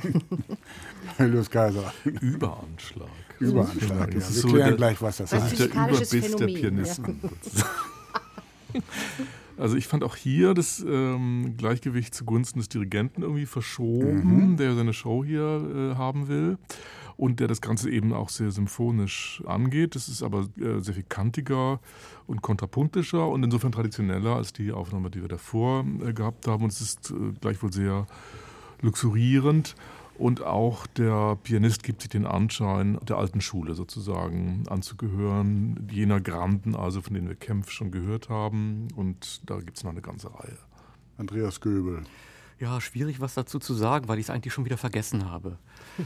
[1.17, 1.93] Luis Kaiser.
[2.05, 3.09] Überanschlag.
[3.39, 4.11] Überanschlag.
[4.11, 4.29] Das Ja.
[4.29, 5.53] ist Wir so klären der- gleich, was das Das heißt.
[5.53, 7.19] ist der Überbiss der Phänomen, Pianisten.
[9.61, 14.91] Also ich fand auch hier das ähm, Gleichgewicht zugunsten des Dirigenten irgendwie verschoben, der seine
[14.91, 16.57] Show hier äh, haben will
[17.15, 19.93] und der das Ganze eben auch sehr symphonisch angeht.
[19.93, 21.79] Das ist aber äh, sehr viel kantiger
[22.25, 26.63] und kontrapunktischer und insofern traditioneller als die Aufnahme, die wir davor äh, gehabt haben.
[26.63, 28.07] Und es ist äh, gleichwohl sehr
[28.81, 29.75] luxurierend.
[30.21, 36.75] Und auch der Pianist gibt sich den Anschein, der alten Schule sozusagen anzugehören, jener Granden,
[36.75, 38.89] also von denen wir Kempf schon gehört haben.
[38.95, 40.59] Und da gibt es noch eine ganze Reihe.
[41.17, 42.03] Andreas Göbel.
[42.59, 45.57] Ja, schwierig was dazu zu sagen, weil ich es eigentlich schon wieder vergessen habe.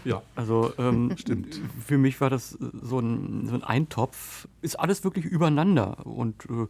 [0.06, 1.60] Ja, Also ähm, Stimmt.
[1.86, 4.48] für mich war das so ein, so ein Eintopf.
[4.62, 6.68] Ist alles wirklich übereinander und äh,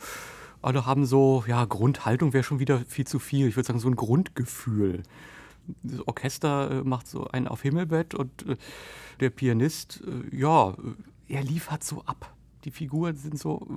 [0.64, 3.48] alle haben so, ja, Grundhaltung wäre schon wieder viel zu viel.
[3.48, 5.04] Ich würde sagen, so ein Grundgefühl.
[5.84, 8.58] Das Orchester äh, macht so einen auf Himmelbett und äh,
[9.20, 10.76] der Pianist, äh, ja,
[11.28, 12.34] er liefert so ab.
[12.66, 13.68] Die Figuren sind so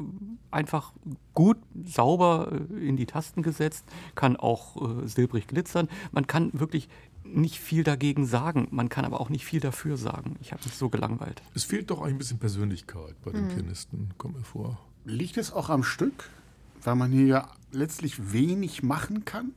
[0.51, 0.95] einfach
[1.35, 3.85] gut, sauber in die Tasten gesetzt,
[4.15, 5.89] kann auch silbrig glitzern.
[6.11, 6.89] Man kann wirklich
[7.23, 10.37] nicht viel dagegen sagen, man kann aber auch nicht viel dafür sagen.
[10.41, 11.43] Ich habe mich so gelangweilt.
[11.55, 14.79] es fehlt doch eigentlich ein bisschen Persönlichkeit bei den Pianisten, kommt mir vor.
[15.05, 16.31] Liegt es auch am Stück,
[16.83, 19.53] weil man hier ja letztlich wenig machen kann?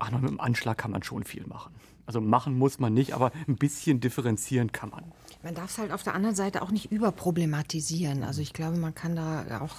[0.00, 1.72] Ach, noch mit dem Anschlag kann man schon viel machen.
[2.06, 5.04] Also machen muss man nicht, aber ein bisschen differenzieren kann man.
[5.44, 8.24] Man darf es halt auf der anderen Seite auch nicht überproblematisieren.
[8.24, 9.76] Also ich glaube, man kann da auch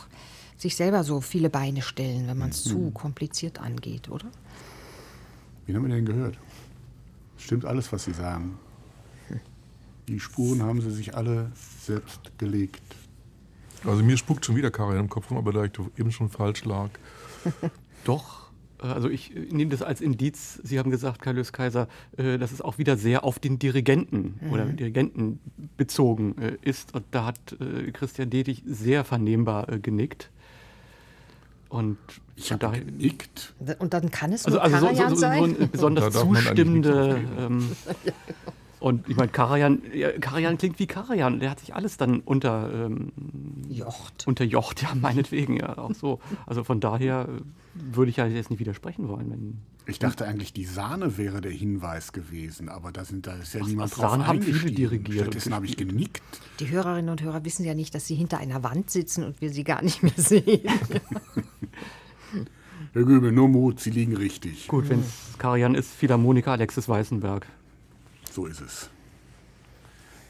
[0.57, 2.93] sich selber so viele Beine stellen, wenn man es zu Mhm.
[2.93, 4.27] kompliziert angeht, oder?
[5.65, 6.37] Wen haben wir denn gehört?
[7.37, 8.57] Stimmt alles, was Sie sagen.
[10.07, 12.81] Die Spuren haben Sie sich alle selbst gelegt.
[13.83, 16.29] Also mir spuckt schon wieder Karajan im Kopf rum, aber da ich doch eben schon
[16.29, 16.89] falsch lag.
[18.03, 18.40] Doch,
[18.81, 20.59] also ich äh, nehme das als Indiz.
[20.63, 21.87] Sie haben gesagt, Karl-Lös Kaiser,
[22.17, 25.39] äh, dass es auch wieder sehr auf den Dirigenten oder Dirigenten
[25.77, 26.93] bezogen äh, ist.
[26.93, 30.29] Und da hat äh, Christian Detig sehr vernehmbar äh, genickt.
[31.69, 31.97] Und
[32.35, 33.53] Ich habe genickt.
[33.79, 35.55] Und dann kann es Also, nur also so, so, so, so sein?
[35.57, 36.93] ein besonders man eigentlich
[38.81, 41.39] und ich meine, Karajan, ja, Karajan klingt wie Karajan.
[41.39, 43.11] Der hat sich alles dann unter, ähm,
[43.69, 44.27] Jocht.
[44.27, 46.19] unterjocht, ja, meinetwegen, ja, auch so.
[46.45, 47.41] Also von daher äh,
[47.95, 49.29] würde ich ja jetzt nicht widersprechen wollen.
[49.31, 53.53] Wenn, Ich dachte eigentlich, die Sahne wäre der Hinweis gewesen, aber da, sind, da ist
[53.53, 56.21] ja Aus- niemand drauf Sahne haben viele dirigiert Stattdessen habe ich genickt.
[56.59, 59.51] Die Hörerinnen und Hörer wissen ja nicht, dass sie hinter einer Wand sitzen und wir
[59.51, 60.61] sie gar nicht mehr sehen.
[62.93, 64.67] Herr Göbel, nur Mut, Sie liegen richtig.
[64.67, 67.47] gut, wenn es Karajan ist, Philharmoniker Alexis Weißenberg.
[68.31, 68.89] So ist es.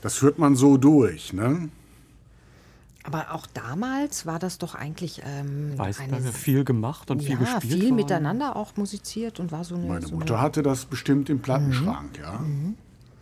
[0.02, 1.70] Das führt man so durch, ne?
[3.04, 7.32] Aber auch damals war das doch eigentlich ähm, Weißenberg eine hat viel gemacht und viel
[7.32, 7.74] ja, gespielt.
[7.74, 7.96] viel worden.
[7.96, 12.20] miteinander auch musiziert und war so eine, Meine so Mutter hatte das bestimmt im Plattenschrank,
[12.20, 12.44] ja?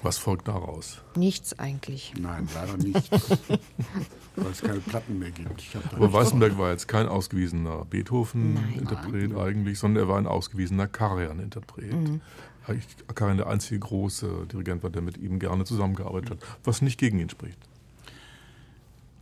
[0.01, 1.01] Was folgt daraus?
[1.13, 2.13] eine, nichts eigentlich.
[2.19, 3.11] Nein, leider nicht.
[4.35, 5.63] Weil es keine Platten mehr gibt.
[5.93, 11.93] Aber Weißenberg war jetzt kein ausgewiesener Beethoven-Interpret eigentlich, sondern er war ein ausgewiesener Karajan-Interpret.
[11.93, 12.21] Eigentlich
[13.15, 17.19] Karajan der einzige große Dirigent war, der mit ihm gerne zusammengearbeitet hat, was nicht gegen
[17.19, 17.57] ihn spricht.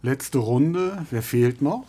[0.02, 1.86] Letzte Runde, wer fehlt noch?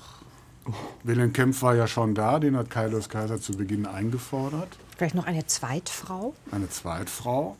[1.02, 4.78] Wilhelm Kempf war ja schon da, den hat Kairos Kaiser zu Beginn eingefordert.
[4.96, 6.34] Vielleicht noch eine Zweitfrau?
[6.50, 7.56] Eine Zweitfrau.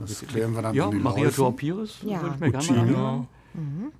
[0.00, 2.22] Das klären wir dann Ja, in Maria Pires Ja.
[2.22, 3.28] würde ich mir gerne mal anhören.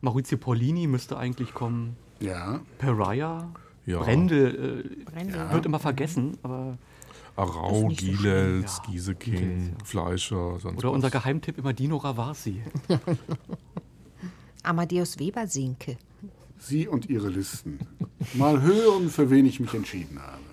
[0.01, 1.97] Maurizio Paulini müsste eigentlich kommen.
[2.21, 3.49] Ja, Pariah.
[3.87, 4.01] Ja.
[4.01, 5.51] Brendel äh, Brendel.
[5.51, 6.77] wird immer vergessen, aber
[7.39, 8.85] Arau, nicht so Gielels, schlimm.
[8.87, 9.85] Ja, Gieseking, Gielels, ja.
[9.85, 10.95] Fleischer, sonst oder was.
[10.95, 12.63] unser Geheimtipp immer Dino Ravasi.
[14.63, 15.97] Amadeus Weber-Sinke.
[16.59, 17.79] Sie und Ihre Listen.
[18.35, 20.48] Mal hören, für wen ich mich entschieden habe.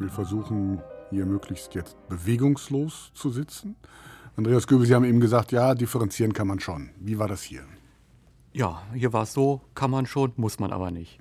[0.00, 3.76] Ich will versuchen, hier möglichst jetzt bewegungslos zu sitzen.
[4.34, 6.88] Andreas Göbel, Sie haben eben gesagt, ja, differenzieren kann man schon.
[6.98, 7.64] Wie war das hier?
[8.54, 11.18] Ja, hier war es so, kann man schon, muss man aber nicht.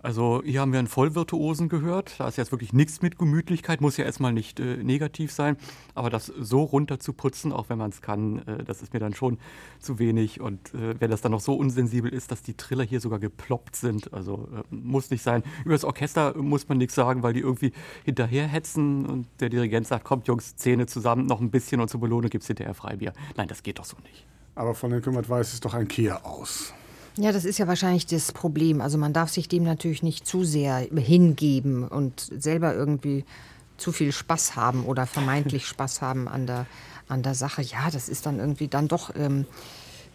[0.00, 2.14] Also hier haben wir einen Vollvirtuosen gehört.
[2.18, 5.56] Da ist jetzt wirklich nichts mit Gemütlichkeit, muss ja erstmal nicht äh, negativ sein.
[5.94, 9.00] Aber das so runter zu putzen, auch wenn man es kann, äh, das ist mir
[9.00, 9.38] dann schon
[9.80, 10.40] zu wenig.
[10.40, 13.74] Und äh, wenn das dann noch so unsensibel ist, dass die Triller hier sogar geploppt
[13.74, 15.42] sind, also äh, muss nicht sein.
[15.64, 17.72] Über das Orchester muss man nichts sagen, weil die irgendwie
[18.04, 22.30] hinterherhetzen und der Dirigent sagt, kommt Jungs, Zähne zusammen, noch ein bisschen und zur Belohnung
[22.30, 23.12] gibt es hinterher Freibier.
[23.36, 24.26] Nein, das geht doch so nicht.
[24.54, 26.72] Aber von den Kümmert weiß es doch ein Kehr aus.
[27.18, 28.80] Ja, das ist ja wahrscheinlich das Problem.
[28.80, 33.24] Also man darf sich dem natürlich nicht zu sehr hingeben und selber irgendwie
[33.76, 36.66] zu viel Spaß haben oder vermeintlich Spaß haben an der,
[37.08, 37.62] an der Sache.
[37.62, 39.46] Ja, das ist dann irgendwie dann doch ähm,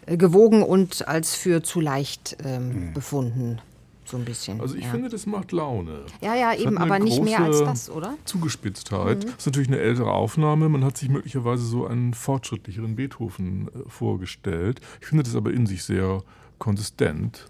[0.06, 2.94] gewogen und als für zu leicht ähm, mhm.
[2.94, 3.60] befunden.
[4.06, 4.60] So ein bisschen.
[4.60, 4.92] Also ich ja.
[4.92, 6.02] finde, das macht Laune.
[6.22, 8.16] Ja, ja, eben, aber nicht mehr als das, oder?
[8.26, 9.20] Zugespitztheit.
[9.20, 9.28] Mhm.
[9.28, 10.68] Das ist natürlich eine ältere Aufnahme.
[10.68, 14.82] Man hat sich möglicherweise so einen fortschrittlicheren Beethoven äh, vorgestellt.
[15.02, 16.22] Ich finde das aber in sich sehr
[16.64, 17.46] konsistent.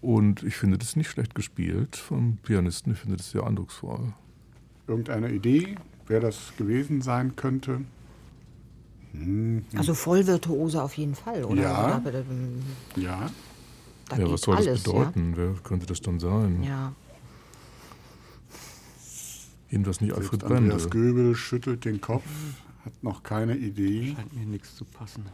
[0.00, 2.92] Und ich finde das nicht schlecht gespielt vom Pianisten.
[2.92, 4.12] Ich finde das sehr eindrucksvoll.
[4.88, 5.76] Irgendeine Idee,
[6.08, 7.82] wer das gewesen sein könnte?
[9.12, 9.64] Hm.
[9.76, 11.62] Also Vollvirtuose auf jeden Fall, oder?
[11.62, 11.98] Ja.
[12.04, 12.20] oder?
[12.20, 12.62] Ähm,
[12.96, 13.30] ja.
[14.08, 15.30] Da ja, was soll alles, das bedeuten?
[15.30, 15.36] Ja?
[15.36, 16.62] Wer könnte das dann sein?
[16.64, 16.92] Ja.
[19.70, 20.72] Jedenfalls nicht Alfred Brendel.
[20.72, 22.26] Andreas Göbel schüttelt den Kopf,
[22.84, 24.14] hat noch keine Idee.
[24.16, 25.24] Scheint mir nichts zu passen.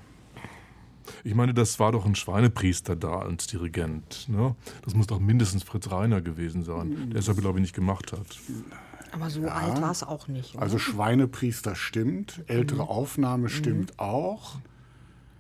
[1.24, 4.28] Ich meine, das war doch ein Schweinepriester da als Dirigent.
[4.28, 4.55] Ne?
[4.85, 8.12] Das muss doch mindestens Fritz Reiner gewesen sein, der es aber, glaube ich, nicht gemacht
[8.12, 8.27] hat.
[9.12, 9.49] Aber so ja.
[9.49, 10.55] alt war es auch nicht.
[10.55, 10.62] Oder?
[10.62, 12.89] Also Schweinepriester stimmt, ältere mhm.
[12.89, 13.99] Aufnahme stimmt mhm.
[13.99, 14.57] auch.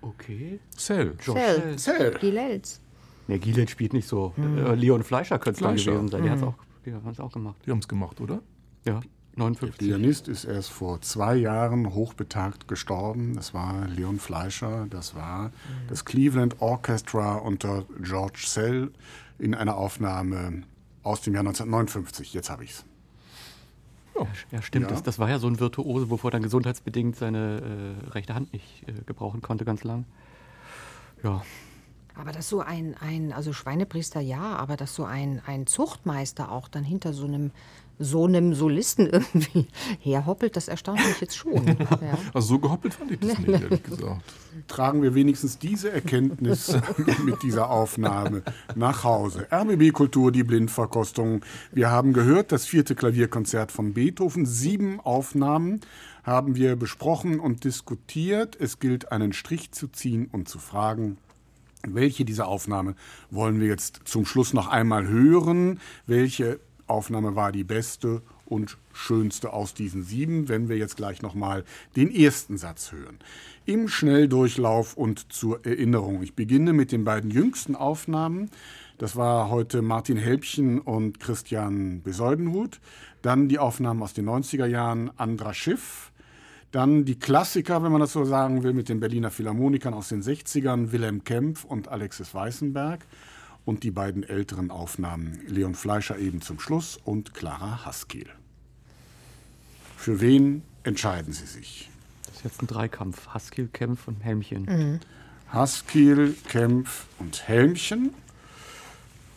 [0.00, 0.60] Okay.
[0.76, 1.16] Cell.
[1.18, 1.76] Cell.
[1.76, 2.16] Cell.
[2.20, 2.80] Gilels.
[3.28, 4.32] Nee, Gilels spielt nicht so.
[4.36, 4.74] Mhm.
[4.74, 6.22] Leon Fleischer könnte es gewesen sein.
[6.22, 6.44] Die, mhm.
[6.44, 7.56] auch, die haben es auch gemacht.
[7.66, 8.40] Die haben es gemacht, oder?
[8.84, 9.00] Ja.
[9.36, 9.78] 59.
[9.78, 13.34] Der Pianist ist erst vor zwei Jahren hochbetagt gestorben.
[13.36, 14.86] Das war Leon Fleischer.
[14.88, 15.52] Das war
[15.88, 18.90] das Cleveland Orchestra unter George Sell
[19.38, 20.62] in einer Aufnahme
[21.02, 22.32] aus dem Jahr 1959.
[22.32, 22.84] Jetzt habe ich es.
[24.14, 24.26] Oh.
[24.50, 24.84] Ja, stimmt.
[24.84, 24.90] Ja.
[24.90, 28.88] Das, das, war ja so ein Virtuose, wovor dann gesundheitsbedingt seine äh, rechte Hand nicht
[28.88, 30.06] äh, gebrauchen konnte, ganz lang.
[31.22, 31.42] Ja.
[32.18, 36.68] Aber dass so ein, ein, also Schweinepriester ja, aber dass so ein, ein Zuchtmeister auch
[36.68, 37.52] dann hinter so einem
[37.98, 39.66] so einem Solisten irgendwie
[40.00, 41.66] herhoppelt, das erstaunt mich jetzt schon.
[41.66, 42.18] Ja.
[42.34, 44.22] Also so gehoppelt fand ich das nicht, ehrlich gesagt.
[44.68, 46.76] Tragen wir wenigstens diese Erkenntnis
[47.24, 48.42] mit dieser Aufnahme
[48.74, 49.46] nach Hause.
[49.50, 51.44] RBB Kultur, die Blindverkostung.
[51.72, 54.46] Wir haben gehört, das vierte Klavierkonzert von Beethoven.
[54.46, 55.80] Sieben Aufnahmen
[56.22, 58.56] haben wir besprochen und diskutiert.
[58.58, 61.18] Es gilt, einen Strich zu ziehen und zu fragen,
[61.94, 62.94] welche dieser Aufnahme
[63.30, 65.80] wollen wir jetzt zum Schluss noch einmal hören?
[66.06, 71.64] Welche Aufnahme war die beste und schönste aus diesen sieben, wenn wir jetzt gleich nochmal
[71.96, 73.18] den ersten Satz hören.
[73.64, 76.22] Im Schnelldurchlauf und zur Erinnerung.
[76.22, 78.50] Ich beginne mit den beiden jüngsten Aufnahmen.
[78.98, 82.80] Das war heute Martin Helbchen und Christian Besäudenhut.
[83.22, 86.12] Dann die Aufnahmen aus den 90er Jahren Andra Schiff.
[86.76, 90.22] Dann die Klassiker, wenn man das so sagen will, mit den Berliner Philharmonikern aus den
[90.22, 93.00] 60ern, Wilhelm Kempf und Alexis Weißenberg
[93.64, 98.28] und die beiden älteren Aufnahmen Leon Fleischer eben zum Schluss und Clara Haskell.
[99.96, 101.88] Für wen entscheiden Sie sich?
[102.26, 103.28] Das ist jetzt ein Dreikampf.
[103.28, 104.64] Haskell, Kempf und Helmchen.
[104.64, 105.00] Mhm.
[105.48, 108.10] Haskell, Kempf und Helmchen.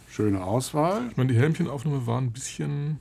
[0.09, 1.07] Schöne Auswahl.
[1.09, 2.99] Ich meine, die Helmchenaufnahme war ein bisschen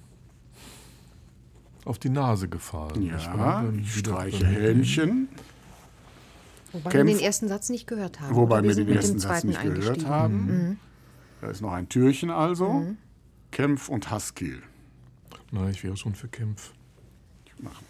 [1.89, 3.03] auf die Nase gefallen.
[3.03, 5.29] Ja, ich streiche Helmchen.
[6.73, 8.37] Wobei Kempf, wir den ersten Satz nicht gehört haben.
[8.37, 10.47] Wobei wir den ersten Satz nicht gehört haben.
[10.47, 10.79] Mhm.
[11.41, 12.69] Da ist noch ein Türchen also.
[12.69, 12.99] Mhm.
[13.51, 14.63] Kempf und Haskell.
[15.51, 16.73] Nein, ich wäre schon für Kempf.
[17.47, 17.83] Ich mache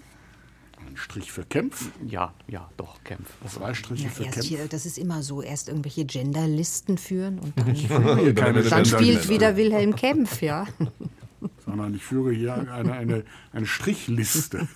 [0.86, 1.90] einen Strich für Kempf.
[2.06, 3.28] Ja, ja, doch, Kempf.
[3.48, 4.46] Zwei Striche ja, für Kempf.
[4.46, 7.52] Hier, das ist immer so, erst irgendwelche Genderlisten führen und
[8.38, 10.66] dann, dann spielt wieder Wilhelm Kempf, ja.
[11.64, 14.66] Sondern ich führe hier eine, eine, eine Strichliste.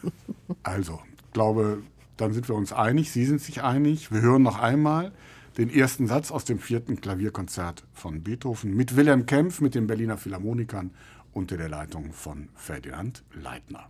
[0.62, 1.82] Also, ich glaube,
[2.16, 3.10] dann sind wir uns einig.
[3.10, 4.12] Sie sind sich einig.
[4.12, 5.12] Wir hören noch einmal
[5.58, 10.16] den ersten Satz aus dem vierten Klavierkonzert von Beethoven mit Wilhelm Kempf, mit den Berliner
[10.16, 10.90] Philharmonikern
[11.32, 13.88] unter der Leitung von Ferdinand Leitner.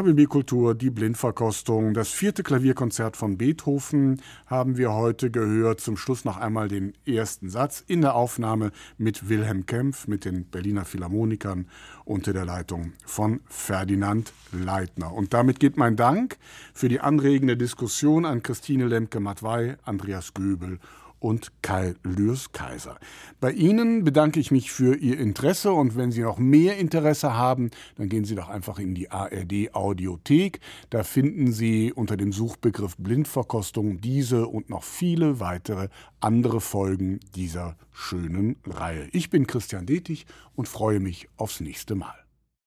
[0.00, 1.92] RBB Kultur, die Blindverkostung.
[1.92, 5.82] Das vierte Klavierkonzert von Beethoven haben wir heute gehört.
[5.82, 10.46] Zum Schluss noch einmal den ersten Satz in der Aufnahme mit Wilhelm Kempf, mit den
[10.46, 11.66] Berliner Philharmonikern
[12.06, 15.12] unter der Leitung von Ferdinand Leitner.
[15.12, 16.38] Und damit geht mein Dank
[16.72, 20.78] für die anregende Diskussion an Christine Lemke-Matwei, Andreas Göbel
[21.20, 22.98] und Kai Lürs-Kaiser.
[23.38, 27.70] Bei Ihnen bedanke ich mich für Ihr Interesse und wenn Sie noch mehr Interesse haben,
[27.96, 30.60] dann gehen Sie doch einfach in die ARD Audiothek.
[30.88, 35.88] Da finden Sie unter dem Suchbegriff Blindverkostung diese und noch viele weitere
[36.20, 39.08] andere Folgen dieser schönen Reihe.
[39.12, 40.26] Ich bin Christian Detig
[40.56, 42.29] und freue mich aufs nächste Mal.